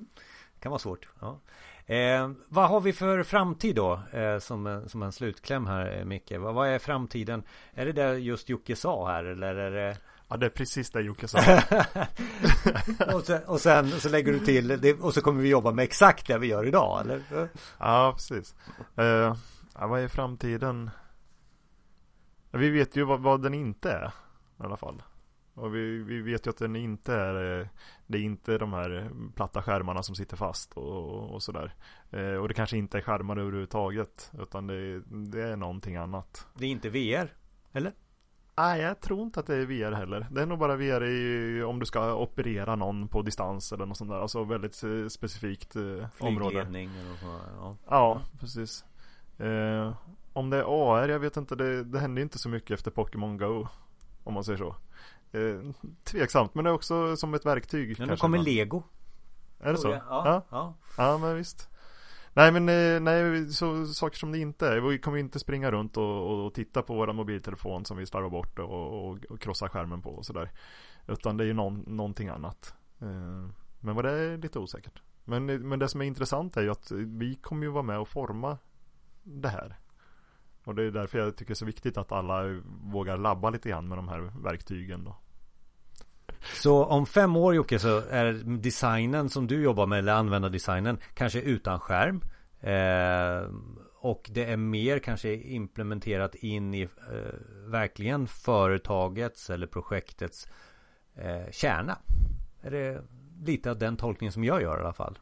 det 0.54 0.60
kan 0.60 0.70
vara 0.70 0.80
svårt. 0.80 1.08
Ja. 1.20 1.40
Eh, 1.88 2.32
vad 2.48 2.70
har 2.70 2.82
vi 2.82 2.94
för 2.94 3.24
framtid 3.24 3.76
då? 3.76 4.00
Eh, 4.12 4.40
som, 4.40 4.84
som 4.88 5.04
en 5.04 5.12
slutkläm 5.12 5.68
här 5.68 5.98
eh, 5.98 6.06
Micke. 6.06 6.32
Vad, 6.38 6.54
vad 6.54 6.68
är 6.68 6.80
framtiden? 6.80 7.44
Är 7.74 7.86
det 7.86 7.92
det 7.92 8.18
just 8.18 8.50
Jocke 8.50 8.76
sa 8.76 9.08
här 9.08 9.24
eller 9.24 9.56
är 9.56 9.72
det 9.72 9.98
Ja 10.28 10.38
det 10.38 10.46
är 10.46 10.50
precis 10.50 10.92
det 10.92 11.02
Jocke 11.02 11.28
sa. 11.28 11.38
och, 13.14 13.24
sen, 13.24 13.44
och 13.44 13.62
sen 13.62 13.92
så 13.92 14.10
lägger 14.10 14.34
du 14.34 14.40
till 14.40 14.68
det, 14.68 14.94
och 14.94 15.14
så 15.14 15.22
kommer 15.22 15.42
vi 15.42 15.50
jobba 15.50 15.72
med 15.72 15.84
exakt 15.84 16.28
det 16.28 16.38
vi 16.38 16.48
gör 16.48 16.68
idag 16.68 17.02
eller? 17.02 17.50
Ja 17.80 18.14
precis. 18.16 18.56
Ja, 18.96 19.38
vad 19.88 20.00
är 20.00 20.08
framtiden? 20.08 20.90
Vi 22.52 22.70
vet 22.70 22.96
ju 22.96 23.04
vad, 23.04 23.20
vad 23.20 23.42
den 23.42 23.54
inte 23.54 23.92
är 23.92 24.08
i 24.60 24.64
alla 24.64 24.78
fall. 24.78 25.02
Och 25.56 25.76
vi, 25.76 26.04
vi 26.04 26.22
vet 26.22 26.46
ju 26.46 26.50
att 26.50 26.58
den 26.58 26.76
inte 26.76 27.14
är 27.14 27.60
eh, 27.60 27.68
Det 28.08 28.18
är 28.18 28.22
inte 28.22 28.58
de 28.58 28.74
här 28.74 29.10
platta 29.36 29.62
skärmarna 29.62 30.04
som 30.04 30.16
sitter 30.16 30.38
fast 30.38 30.74
och, 30.74 31.34
och 31.34 31.44
sådär 31.44 31.76
eh, 32.10 32.36
Och 32.36 32.48
det 32.48 32.54
kanske 32.54 32.78
inte 32.78 32.98
är 32.98 33.02
skärmar 33.02 33.38
överhuvudtaget 33.38 34.32
Utan 34.40 34.68
det, 34.68 35.00
det 35.32 35.44
är 35.44 35.56
någonting 35.56 35.96
annat 35.96 36.48
Det 36.54 36.66
är 36.66 36.70
inte 36.70 36.90
VR? 36.90 37.34
Eller? 37.74 37.94
Nej, 38.58 38.82
jag 38.82 39.00
tror 39.00 39.22
inte 39.22 39.40
att 39.40 39.48
det 39.48 39.56
är 39.56 39.66
VR 39.66 39.92
heller. 39.92 40.28
Det 40.32 40.42
är 40.42 40.46
nog 40.46 40.60
bara 40.60 40.76
VR 40.76 41.04
i, 41.04 41.64
om 41.64 41.80
du 41.80 41.86
ska 41.86 42.16
operera 42.16 42.76
någon 42.76 43.08
på 43.08 43.22
distans 43.22 43.74
eller 43.74 43.86
något 43.86 43.98
sånt 43.98 44.10
där. 44.10 44.20
Alltså 44.20 44.44
väldigt 44.44 44.84
eh, 44.84 45.08
specifikt 45.08 45.76
eh, 45.76 45.82
område. 46.20 46.50
Flygledning 46.50 46.90
eller 46.90 47.16
så, 47.16 47.40
ja. 47.58 47.78
ja, 47.90 48.22
precis. 48.40 48.86
Eh, 49.38 49.94
om 50.34 50.50
det 50.50 50.58
är 50.58 50.64
AR, 50.64 51.10
jag 51.10 51.20
vet 51.20 51.38
inte. 51.38 51.56
Det, 51.56 51.84
det 51.84 52.00
hände 52.00 52.22
inte 52.22 52.40
så 52.40 52.50
mycket 52.50 52.72
efter 52.72 52.92
Pokémon 52.92 53.38
Go. 53.38 53.68
Om 54.24 54.34
man 54.34 54.44
säger 54.44 54.58
så. 54.58 54.76
Eh, 55.36 55.72
tveksamt, 56.04 56.56
men 56.56 56.64
det 56.64 56.70
är 56.70 56.74
också 56.74 57.18
som 57.18 57.34
ett 57.34 57.46
verktyg. 57.46 57.96
Ja, 58.00 58.06
nu 58.06 58.18
kommer. 58.18 58.38
Lego. 58.38 58.84
Är 59.60 59.72
det 59.72 59.78
så? 59.78 59.90
Ja, 59.90 60.02
ja. 60.10 60.46
ja. 60.50 60.76
Ja, 60.98 61.18
men 61.18 61.36
visst. 61.36 61.70
Nej 62.34 62.52
men 62.52 62.70
eh, 62.70 63.00
nej, 63.00 63.50
så 63.50 63.86
saker 63.86 64.18
som 64.18 64.32
det 64.32 64.40
inte 64.40 64.68
är. 64.68 64.78
Vi 64.78 65.00
kommer 65.00 65.18
inte 65.18 65.40
springa 65.40 65.72
runt 65.72 65.98
och, 65.98 66.32
och, 66.32 66.46
och 66.46 66.54
titta 66.54 66.82
på 66.82 66.94
våra 66.94 67.14
mobiltelefon 67.14 67.86
som 67.86 67.98
vi 67.98 68.06
slarvar 68.06 68.30
bort 68.30 68.60
och, 68.60 69.08
och, 69.10 69.26
och 69.26 69.40
krossar 69.40 69.70
skärmen 69.70 70.02
på 70.02 70.10
och 70.10 70.26
sådär. 70.26 70.52
Utan 71.08 71.38
det 71.38 71.44
är 71.44 71.46
ju 71.46 71.54
någon, 71.54 71.84
någonting 71.88 72.30
annat. 72.30 72.74
Eh, 73.02 73.50
men 73.80 73.96
vad 73.96 74.06
det 74.06 74.12
är 74.12 74.38
lite 74.38 74.60
osäkert. 74.60 75.02
Men, 75.24 75.46
men 75.46 75.80
det 75.80 75.88
som 75.88 76.02
är 76.02 76.06
intressant 76.06 76.58
är 76.58 76.62
ju 76.62 76.72
att 76.72 76.92
vi 76.92 77.36
kommer 77.36 77.66
ju 77.66 77.72
vara 77.72 77.84
med 77.84 78.00
och 78.00 78.08
forma 78.08 78.58
det 79.24 79.50
här. 79.50 79.76
Och 80.64 80.76
det 80.76 80.84
är 80.84 80.92
därför 80.92 81.20
jag 81.20 81.36
tycker 81.36 81.48
det 81.48 81.54
är 81.54 81.56
så 81.56 81.66
viktigt 81.66 81.98
att 81.98 82.12
alla 82.12 82.62
vågar 82.84 83.18
labba 83.18 83.50
lite 83.50 83.70
grann 83.70 83.88
med 83.88 83.98
de 83.98 84.08
här 84.08 84.32
verktygen 84.44 85.04
då. 85.04 85.16
Så 86.54 86.86
om 86.86 87.06
fem 87.06 87.36
år 87.36 87.56
Jocke 87.56 87.80
så 87.80 87.98
är 88.10 88.34
designen 88.62 89.30
som 89.30 89.48
du 89.48 89.64
jobbar 89.64 89.88
med 89.88 90.00
eller 90.00 90.14
användardesignen 90.14 90.98
kanske 91.14 91.42
utan 91.42 91.80
skärm. 91.80 92.22
Eh, 92.60 93.50
och 94.06 94.30
det 94.34 94.46
är 94.46 94.58
mer 94.58 95.00
kanske 95.00 95.36
implementerat 95.36 96.36
in 96.36 96.74
i 96.74 96.82
eh, 96.82 96.90
verkligen 97.68 98.28
företagets 98.28 99.50
eller 99.50 99.68
projektets 99.68 100.48
eh, 101.16 101.52
kärna. 101.52 101.98
Är 102.62 102.72
det 102.72 103.04
lite 103.46 103.72
av 103.72 103.78
den 103.78 103.98
tolkningen 103.98 104.32
som 104.32 104.44
jag 104.44 104.62
gör 104.62 104.78
i 104.78 104.82
alla 104.82 104.94
fall? 104.94 105.20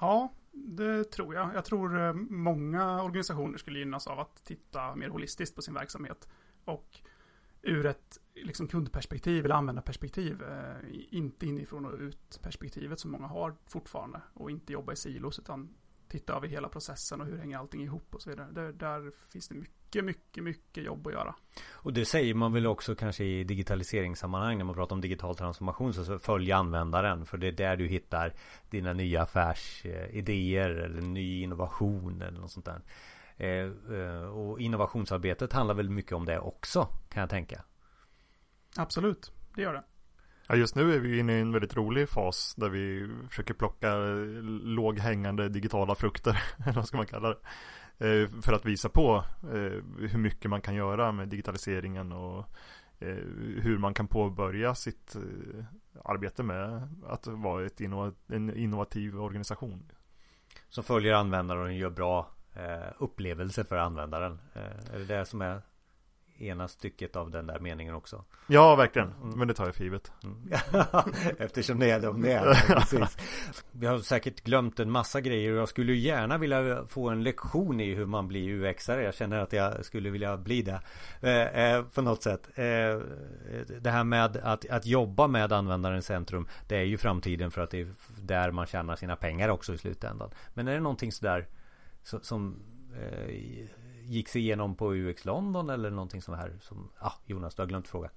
Ja, 0.00 0.32
det 0.52 1.04
tror 1.04 1.34
jag. 1.34 1.50
Jag 1.54 1.64
tror 1.64 2.00
eh, 2.06 2.12
många 2.30 3.02
organisationer 3.02 3.58
skulle 3.58 3.78
gynnas 3.78 4.06
av 4.06 4.20
att 4.20 4.44
titta 4.44 4.94
mer 4.94 5.08
holistiskt 5.08 5.56
på 5.56 5.62
sin 5.62 5.74
verksamhet. 5.74 6.28
Och 6.64 7.00
ur 7.62 7.86
ett 7.86 8.18
liksom 8.34 8.68
kundperspektiv 8.68 9.44
eller 9.44 9.54
användarperspektiv. 9.54 10.42
Eh, 10.42 10.76
inte 11.10 11.46
inifrån 11.46 11.86
och 11.86 11.98
ut 11.98 12.40
perspektivet 12.42 13.00
som 13.00 13.10
många 13.10 13.26
har 13.26 13.54
fortfarande. 13.66 14.20
Och 14.34 14.50
inte 14.50 14.72
jobba 14.72 14.92
i 14.92 14.96
silos 14.96 15.38
utan 15.38 15.74
titta 16.12 16.36
över 16.36 16.48
hela 16.48 16.68
processen 16.68 17.20
och 17.20 17.26
hur 17.26 17.38
hänger 17.38 17.58
allting 17.58 17.82
ihop 17.82 18.14
och 18.14 18.22
så 18.22 18.30
vidare. 18.30 18.48
Där, 18.52 18.72
där 18.72 19.12
finns 19.32 19.48
det 19.48 19.54
mycket, 19.54 20.04
mycket, 20.04 20.44
mycket 20.44 20.84
jobb 20.84 21.06
att 21.06 21.12
göra. 21.12 21.34
Och 21.72 21.92
det 21.92 22.04
säger 22.04 22.34
man 22.34 22.52
väl 22.52 22.66
också 22.66 22.94
kanske 22.94 23.24
i 23.24 23.44
digitaliseringssammanhang 23.44 24.58
när 24.58 24.64
man 24.64 24.74
pratar 24.74 24.96
om 24.96 25.00
digital 25.00 25.36
transformation 25.36 25.94
så 25.94 26.18
följ 26.18 26.52
användaren 26.52 27.26
för 27.26 27.38
det 27.38 27.46
är 27.46 27.52
där 27.52 27.76
du 27.76 27.86
hittar 27.86 28.34
dina 28.70 28.92
nya 28.92 29.22
affärsidéer 29.22 30.70
eller 30.70 31.02
ny 31.02 31.42
innovation 31.42 32.22
eller 32.22 32.40
något 32.40 32.52
sånt 32.52 32.66
där. 32.66 32.82
Eh, 33.36 33.70
eh, 33.98 34.22
och 34.22 34.60
innovationsarbetet 34.60 35.52
handlar 35.52 35.74
väl 35.74 35.90
mycket 35.90 36.12
om 36.12 36.24
det 36.24 36.38
också 36.38 36.88
kan 37.08 37.20
jag 37.20 37.30
tänka. 37.30 37.62
Absolut, 38.76 39.32
det 39.54 39.62
gör 39.62 39.72
det. 39.72 39.84
Ja, 40.48 40.54
just 40.54 40.74
nu 40.74 40.94
är 40.94 40.98
vi 40.98 41.18
inne 41.18 41.38
i 41.38 41.40
en 41.40 41.52
väldigt 41.52 41.76
rolig 41.76 42.08
fas 42.08 42.54
där 42.54 42.68
vi 42.68 43.10
försöker 43.28 43.54
plocka 43.54 43.96
låghängande 44.62 45.48
digitala 45.48 45.94
frukter, 45.94 46.42
eller 46.64 46.72
vad 46.72 46.88
ska 46.88 46.96
man 46.96 47.06
kalla 47.06 47.28
det. 47.28 47.38
Eh, 47.98 48.28
för 48.42 48.52
att 48.52 48.64
visa 48.64 48.88
på 48.88 49.24
hur 49.98 50.18
mycket 50.18 50.50
man 50.50 50.60
kan 50.60 50.74
göra 50.74 51.12
med 51.12 51.28
digitaliseringen 51.28 52.12
och 52.12 52.46
hur 53.62 53.78
man 53.78 53.94
kan 53.94 54.08
påbörja 54.08 54.74
sitt 54.74 55.16
arbete 56.04 56.42
med 56.42 56.88
att 57.06 57.26
vara 57.26 57.66
ett 57.66 57.80
innov 57.80 58.14
en 58.26 58.56
innovativ 58.56 59.20
organisation. 59.20 59.92
Som 60.68 60.84
följer 60.84 61.14
användaren 61.14 61.62
och 61.62 61.72
gör 61.72 61.90
bra 61.90 62.30
upplevelse 62.98 63.64
för 63.64 63.76
användaren. 63.76 64.40
Är 64.92 64.98
det 64.98 65.04
det 65.04 65.24
som 65.24 65.42
är 65.42 65.62
ena 66.42 66.68
stycket 66.68 67.16
av 67.16 67.30
den 67.30 67.46
där 67.46 67.58
meningen 67.58 67.94
också. 67.94 68.24
Ja, 68.46 68.76
verkligen. 68.76 69.12
Mm. 69.22 69.38
Men 69.38 69.48
det 69.48 69.54
tar 69.54 69.64
jag 69.64 69.74
för 69.74 69.84
givet. 69.84 70.12
Mm. 70.24 70.48
Eftersom 71.38 71.78
det 71.78 71.90
är 71.90 72.00
det 72.00 72.12
det 72.22 72.32
är. 72.32 73.08
Vi 73.72 73.86
har 73.86 73.98
säkert 73.98 74.40
glömt 74.44 74.80
en 74.80 74.90
massa 74.90 75.20
grejer 75.20 75.52
och 75.52 75.58
jag 75.58 75.68
skulle 75.68 75.92
gärna 75.92 76.38
vilja 76.38 76.86
få 76.86 77.08
en 77.08 77.22
lektion 77.22 77.80
i 77.80 77.94
hur 77.94 78.06
man 78.06 78.28
blir 78.28 78.48
UXare. 78.48 79.02
Jag 79.02 79.14
känner 79.14 79.38
att 79.38 79.52
jag 79.52 79.84
skulle 79.84 80.10
vilja 80.10 80.36
bli 80.36 80.62
det. 80.62 80.80
Eh, 81.20 81.64
eh, 81.64 81.84
på 81.84 82.02
något 82.02 82.22
sätt. 82.22 82.48
Eh, 82.54 83.00
det 83.80 83.90
här 83.90 84.04
med 84.04 84.36
att, 84.36 84.66
att 84.70 84.86
jobba 84.86 85.26
med 85.26 85.52
användaren 85.52 85.98
i 85.98 86.02
centrum. 86.02 86.48
Det 86.68 86.76
är 86.76 86.84
ju 86.84 86.98
framtiden 86.98 87.50
för 87.50 87.60
att 87.60 87.70
det 87.70 87.80
är 87.80 87.88
där 88.20 88.50
man 88.50 88.66
tjänar 88.66 88.96
sina 88.96 89.16
pengar 89.16 89.48
också 89.48 89.74
i 89.74 89.78
slutändan. 89.78 90.30
Men 90.54 90.68
är 90.68 90.74
det 90.74 90.80
någonting 90.80 91.12
sådär 91.12 91.46
som, 92.02 92.20
som 92.22 92.62
eh, 92.96 93.28
gick 94.02 94.28
sig 94.28 94.42
igenom 94.42 94.74
på 94.74 94.94
UX 94.94 95.24
London 95.24 95.70
eller 95.70 95.90
någonting 95.90 96.22
sånt 96.22 96.38
här 96.38 96.58
som, 96.60 96.90
ah, 96.98 97.12
Jonas 97.26 97.54
du 97.54 97.62
har 97.62 97.66
glömt 97.66 97.88
fråga. 97.88 98.10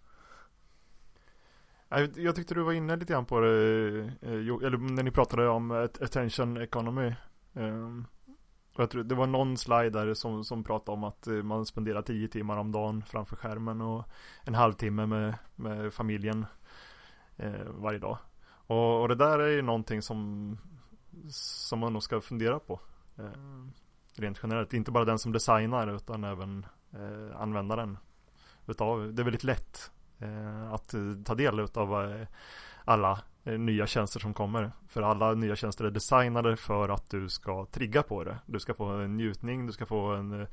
Jag 2.15 2.36
tyckte 2.36 2.54
du 2.54 2.63
var 2.63 2.74
inne 2.74 2.95
lite 2.95 3.13
grann 3.13 3.26
på 3.26 3.39
det, 3.39 3.48
eh, 4.21 4.32
eller 4.32 4.78
när 4.78 5.04
ni 5.04 5.12
pratade 5.12 5.48
om 5.48 5.71
attention 5.71 6.58
economy. 6.58 7.13
Ehm, 7.54 8.06
jag 8.78 8.89
tror 8.89 9.04
det 9.04 9.15
var 9.15 9.28
någon 9.28 9.58
slide 9.58 9.89
där 9.89 10.13
som, 10.13 10.43
som 10.43 10.63
pratade 10.63 10.91
om 10.91 11.04
att 11.04 11.28
eh, 11.28 11.34
man 11.34 11.65
spenderar 11.65 12.02
tio 12.02 12.28
timmar 12.28 12.58
om 12.58 12.71
dagen 12.71 13.04
framför 13.08 13.36
skärmen 13.36 13.82
och 13.82 14.06
en 14.43 14.56
halvtimme 14.56 15.06
med, 15.06 15.36
med 15.56 15.93
familjen 15.93 16.45
eh, 17.38 17.65
varje 17.67 18.00
dag. 18.00 18.17
Och, 18.67 19.02
och, 19.02 19.08
det 19.08 19.15
där 19.15 19.39
är 19.39 19.48
ju 19.48 19.62
någonting 19.62 20.02
som 20.02 20.58
som 21.30 21.80
man 21.80 21.93
nog 21.93 22.04
ska 22.04 22.21
fundera 22.21 22.60
på. 22.60 22.80
Eh, 23.17 23.32
rent 24.15 24.39
generellt, 24.43 24.73
inte 24.73 24.91
bara 24.91 25.06
den 25.06 25.19
som 25.19 25.32
designar 25.32 25.95
utan 25.95 26.23
även 26.23 26.65
eh, 26.93 27.41
användaren. 27.41 27.97
Utav, 28.67 29.13
det 29.13 29.21
är 29.21 29.23
väldigt 29.23 29.43
lätt 29.43 29.91
eh, 30.19 30.73
att 30.73 30.95
ta 31.25 31.36
del 31.36 31.60
av 31.60 32.12
eh, 32.12 32.28
alla 32.86 33.21
eh, 33.43 33.60
nya 33.60 33.88
tjänster 33.88 34.19
som 34.19 34.34
kommer. 34.34 34.71
För 34.88 35.01
alla 35.01 35.34
nya 35.34 35.56
tjänster 35.56 35.86
är 35.86 35.91
designade 35.91 36.58
för 36.58 36.89
att 36.89 37.10
du 37.10 37.30
ska 37.30 37.65
trigga 37.65 38.04
på 38.04 38.23
det. 38.23 38.38
Du 38.45 38.60
ska 38.60 38.73
få 38.73 38.86
en 38.86 39.15
njutning, 39.15 39.67
du 39.67 39.73
ska 39.73 39.86
få 39.86 40.13
en 40.13 40.47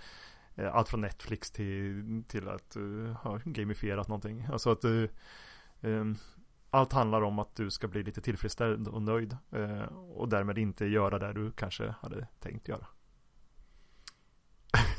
eh, 0.55 0.75
allt 0.75 0.89
från 0.89 1.01
Netflix 1.01 1.51
till, 1.51 2.25
till 2.29 2.49
att 2.49 2.77
eh, 2.77 2.83
du 2.83 3.15
har 3.23 3.43
gamifierat 3.45 4.09
någonting. 4.09 4.47
Alltså 4.53 4.71
att 4.71 4.81
du 4.81 5.09
um, 5.81 6.17
allt 6.75 6.93
handlar 6.93 7.23
om 7.23 7.39
att 7.39 7.57
du 7.57 7.71
ska 7.71 7.89
bli 7.89 8.03
lite 8.03 8.21
tillfredsställd 8.21 8.89
och 8.89 9.03
nöjd 9.03 9.37
eh, 9.51 9.83
och 9.93 10.29
därmed 10.29 10.59
inte 10.59 10.87
göra 10.87 11.19
det 11.19 11.33
du 11.33 11.53
kanske 11.53 11.95
hade 12.01 12.27
tänkt 12.41 12.69
göra. 12.69 12.87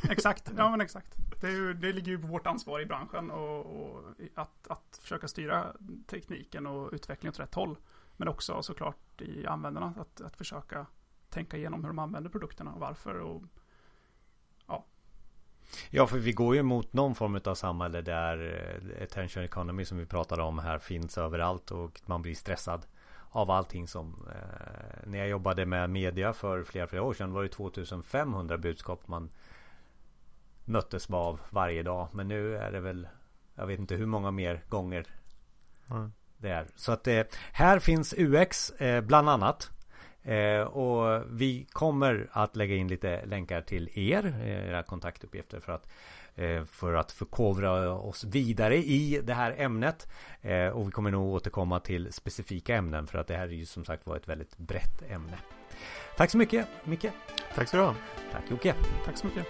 exakt, 0.10 0.52
ja 0.58 0.70
men 0.70 0.82
exakt. 0.82 1.16
Det, 1.42 1.52
ju, 1.52 1.74
det, 1.74 1.94
ligger 1.94 2.12
ju 2.12 2.20
på 2.20 2.28
vårt 2.28 2.48
ansvar 2.48 2.80
i 2.80 2.86
branschen 2.86 3.32
och, 3.32 3.66
och 3.66 4.04
att, 4.36 4.68
att, 4.68 5.00
försöka 5.02 5.28
styra 5.28 5.76
tekniken 6.08 6.68
och 6.68 6.90
utvecklingen 6.94 7.32
åt 7.32 7.40
rätt 7.40 7.56
håll. 7.56 7.78
Men 8.18 8.28
också 8.28 8.64
såklart 8.64 9.22
i 9.22 9.48
användarna 9.48 9.94
att, 9.98 10.22
att 10.22 10.38
försöka 10.38 10.86
tänka 11.30 11.58
igenom 11.58 11.82
hur 11.82 11.88
de 11.88 12.00
använder 12.00 12.30
produkterna 12.30 12.74
och 12.74 12.80
varför 12.80 13.20
och 13.20 13.44
Ja, 15.90 16.08
för 16.08 16.18
vi 16.18 16.32
går 16.32 16.56
ju 16.56 16.64
mot 16.64 16.94
någon 16.94 17.16
form 17.16 17.40
av 17.46 17.56
samhälle 17.56 18.02
där 18.02 18.60
eh, 18.98 19.04
attention 19.04 19.44
economy 19.44 19.86
som 19.86 19.98
vi 19.98 20.06
pratade 20.06 20.44
om 20.44 20.60
här 20.60 20.80
finns 20.80 21.18
överallt 21.18 21.72
och 21.72 22.02
man 22.06 22.22
blir 22.22 22.36
stressad 22.36 22.86
av 23.30 23.52
allting 23.52 23.88
som 23.88 24.28
eh, 24.28 25.08
när 25.10 25.18
jag 25.18 25.28
jobbade 25.28 25.66
med 25.66 25.90
media 25.90 26.34
för 26.34 26.64
flera, 26.64 26.88
flera 26.88 27.04
år 27.04 27.14
sedan 27.14 27.34
var 27.34 27.44
det 27.44 27.50
2500 27.50 28.58
budskap 28.58 29.08
man 29.08 29.30
möttes 30.66 31.10
av 31.10 31.40
varje 31.50 31.84
dag. 31.84 32.08
Men 32.12 32.28
nu 32.28 32.58
är 32.58 32.72
det 32.72 32.80
väl 32.80 33.08
jag 33.56 33.68
vet 33.68 33.80
inte 33.80 33.96
hur 33.96 34.06
många 34.06 34.32
mer 34.32 34.62
gånger 34.70 35.06
mm. 35.90 36.12
det 36.38 36.50
är. 36.50 36.68
Så 36.76 36.92
att 36.92 37.08
eh, 37.08 37.24
här 37.52 37.80
finns 37.80 38.14
UX 38.18 38.70
eh, 38.70 39.02
bland 39.02 39.30
annat. 39.30 39.70
Eh, 40.24 40.62
och 40.62 41.24
vi 41.30 41.68
kommer 41.72 42.28
att 42.32 42.56
lägga 42.56 42.76
in 42.76 42.88
lite 42.88 43.26
länkar 43.26 43.62
till 43.62 43.90
er, 43.94 44.36
era 44.46 44.84
kontaktuppgifter 44.84 45.60
för 45.60 45.72
att 45.72 45.88
eh, 46.36 46.66
för 46.66 46.94
att 46.94 47.12
förkovra 47.12 47.92
oss 47.92 48.24
vidare 48.24 48.78
i 48.78 49.22
det 49.24 49.34
här 49.34 49.56
ämnet. 49.58 50.08
Eh, 50.42 50.68
och 50.68 50.88
vi 50.88 50.92
kommer 50.92 51.12
nog 51.12 51.34
återkomma 51.34 51.80
till 51.80 52.14
specifika 52.14 52.76
ämnen 52.76 53.08
för 53.08 53.18
att 53.18 53.28
det 53.28 53.36
här 53.36 53.48
är 53.48 53.52
ju 53.52 53.66
som 53.66 53.86
sagt 53.86 54.08
var 54.08 54.16
ett 54.16 54.30
väldigt 54.30 54.58
brett 54.58 55.02
ämne. 55.10 55.38
Tack 56.18 56.30
så 56.30 56.38
mycket 56.38 56.68
Micke. 56.84 57.06
Tack 57.56 57.70
så 57.70 57.78
du 57.78 57.84
ha. 57.84 57.96
Tack 58.32 58.44
Jocke. 58.52 58.76
Tack 59.06 59.18
så 59.18 59.28
mycket. 59.28 59.48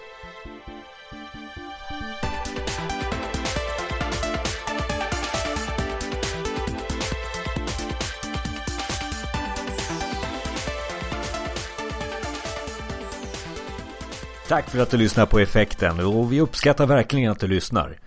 Tack 14.47 14.69
för 14.69 14.79
att 14.79 14.89
du 14.89 14.97
lyssnar 14.97 15.25
på 15.25 15.39
effekten 15.39 15.99
och 15.99 16.33
vi 16.33 16.41
uppskattar 16.41 16.85
verkligen 16.85 17.31
att 17.31 17.39
du 17.39 17.47
lyssnar. 17.47 17.99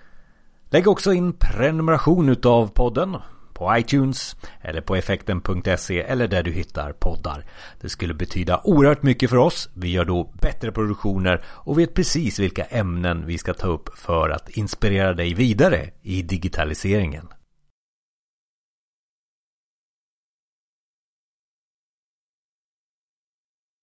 Lägg 0.71 0.89
också 0.89 1.13
in 1.13 1.33
prenumeration 1.33 2.29
utav 2.29 2.69
podden 2.69 3.17
på 3.55 3.79
iTunes 3.79 4.37
eller 4.61 4.81
på 4.81 4.97
effekten.se 4.97 6.01
eller 6.01 6.29
där 6.29 6.43
du 6.43 6.53
hittar 6.53 6.93
poddar. 6.93 7.45
Det 7.81 7.89
skulle 7.89 8.15
betyda 8.15 8.61
oerhört 8.65 9.03
mycket 9.03 9.31
för 9.31 9.37
oss. 9.37 9.69
Vi 9.75 9.89
gör 9.89 10.05
då 10.05 10.33
bättre 10.43 10.73
produktioner 10.73 11.45
och 11.47 11.79
vet 11.79 11.95
precis 11.95 12.39
vilka 12.39 12.65
ämnen 12.65 13.27
vi 13.27 13.39
ska 13.39 13.55
ta 13.55 13.69
upp 13.69 13.99
för 13.99 14.31
att 14.31 14.49
inspirera 14.49 15.15
dig 15.15 15.35
vidare 15.35 15.91
i 16.03 16.23
digitaliseringen. 16.23 17.29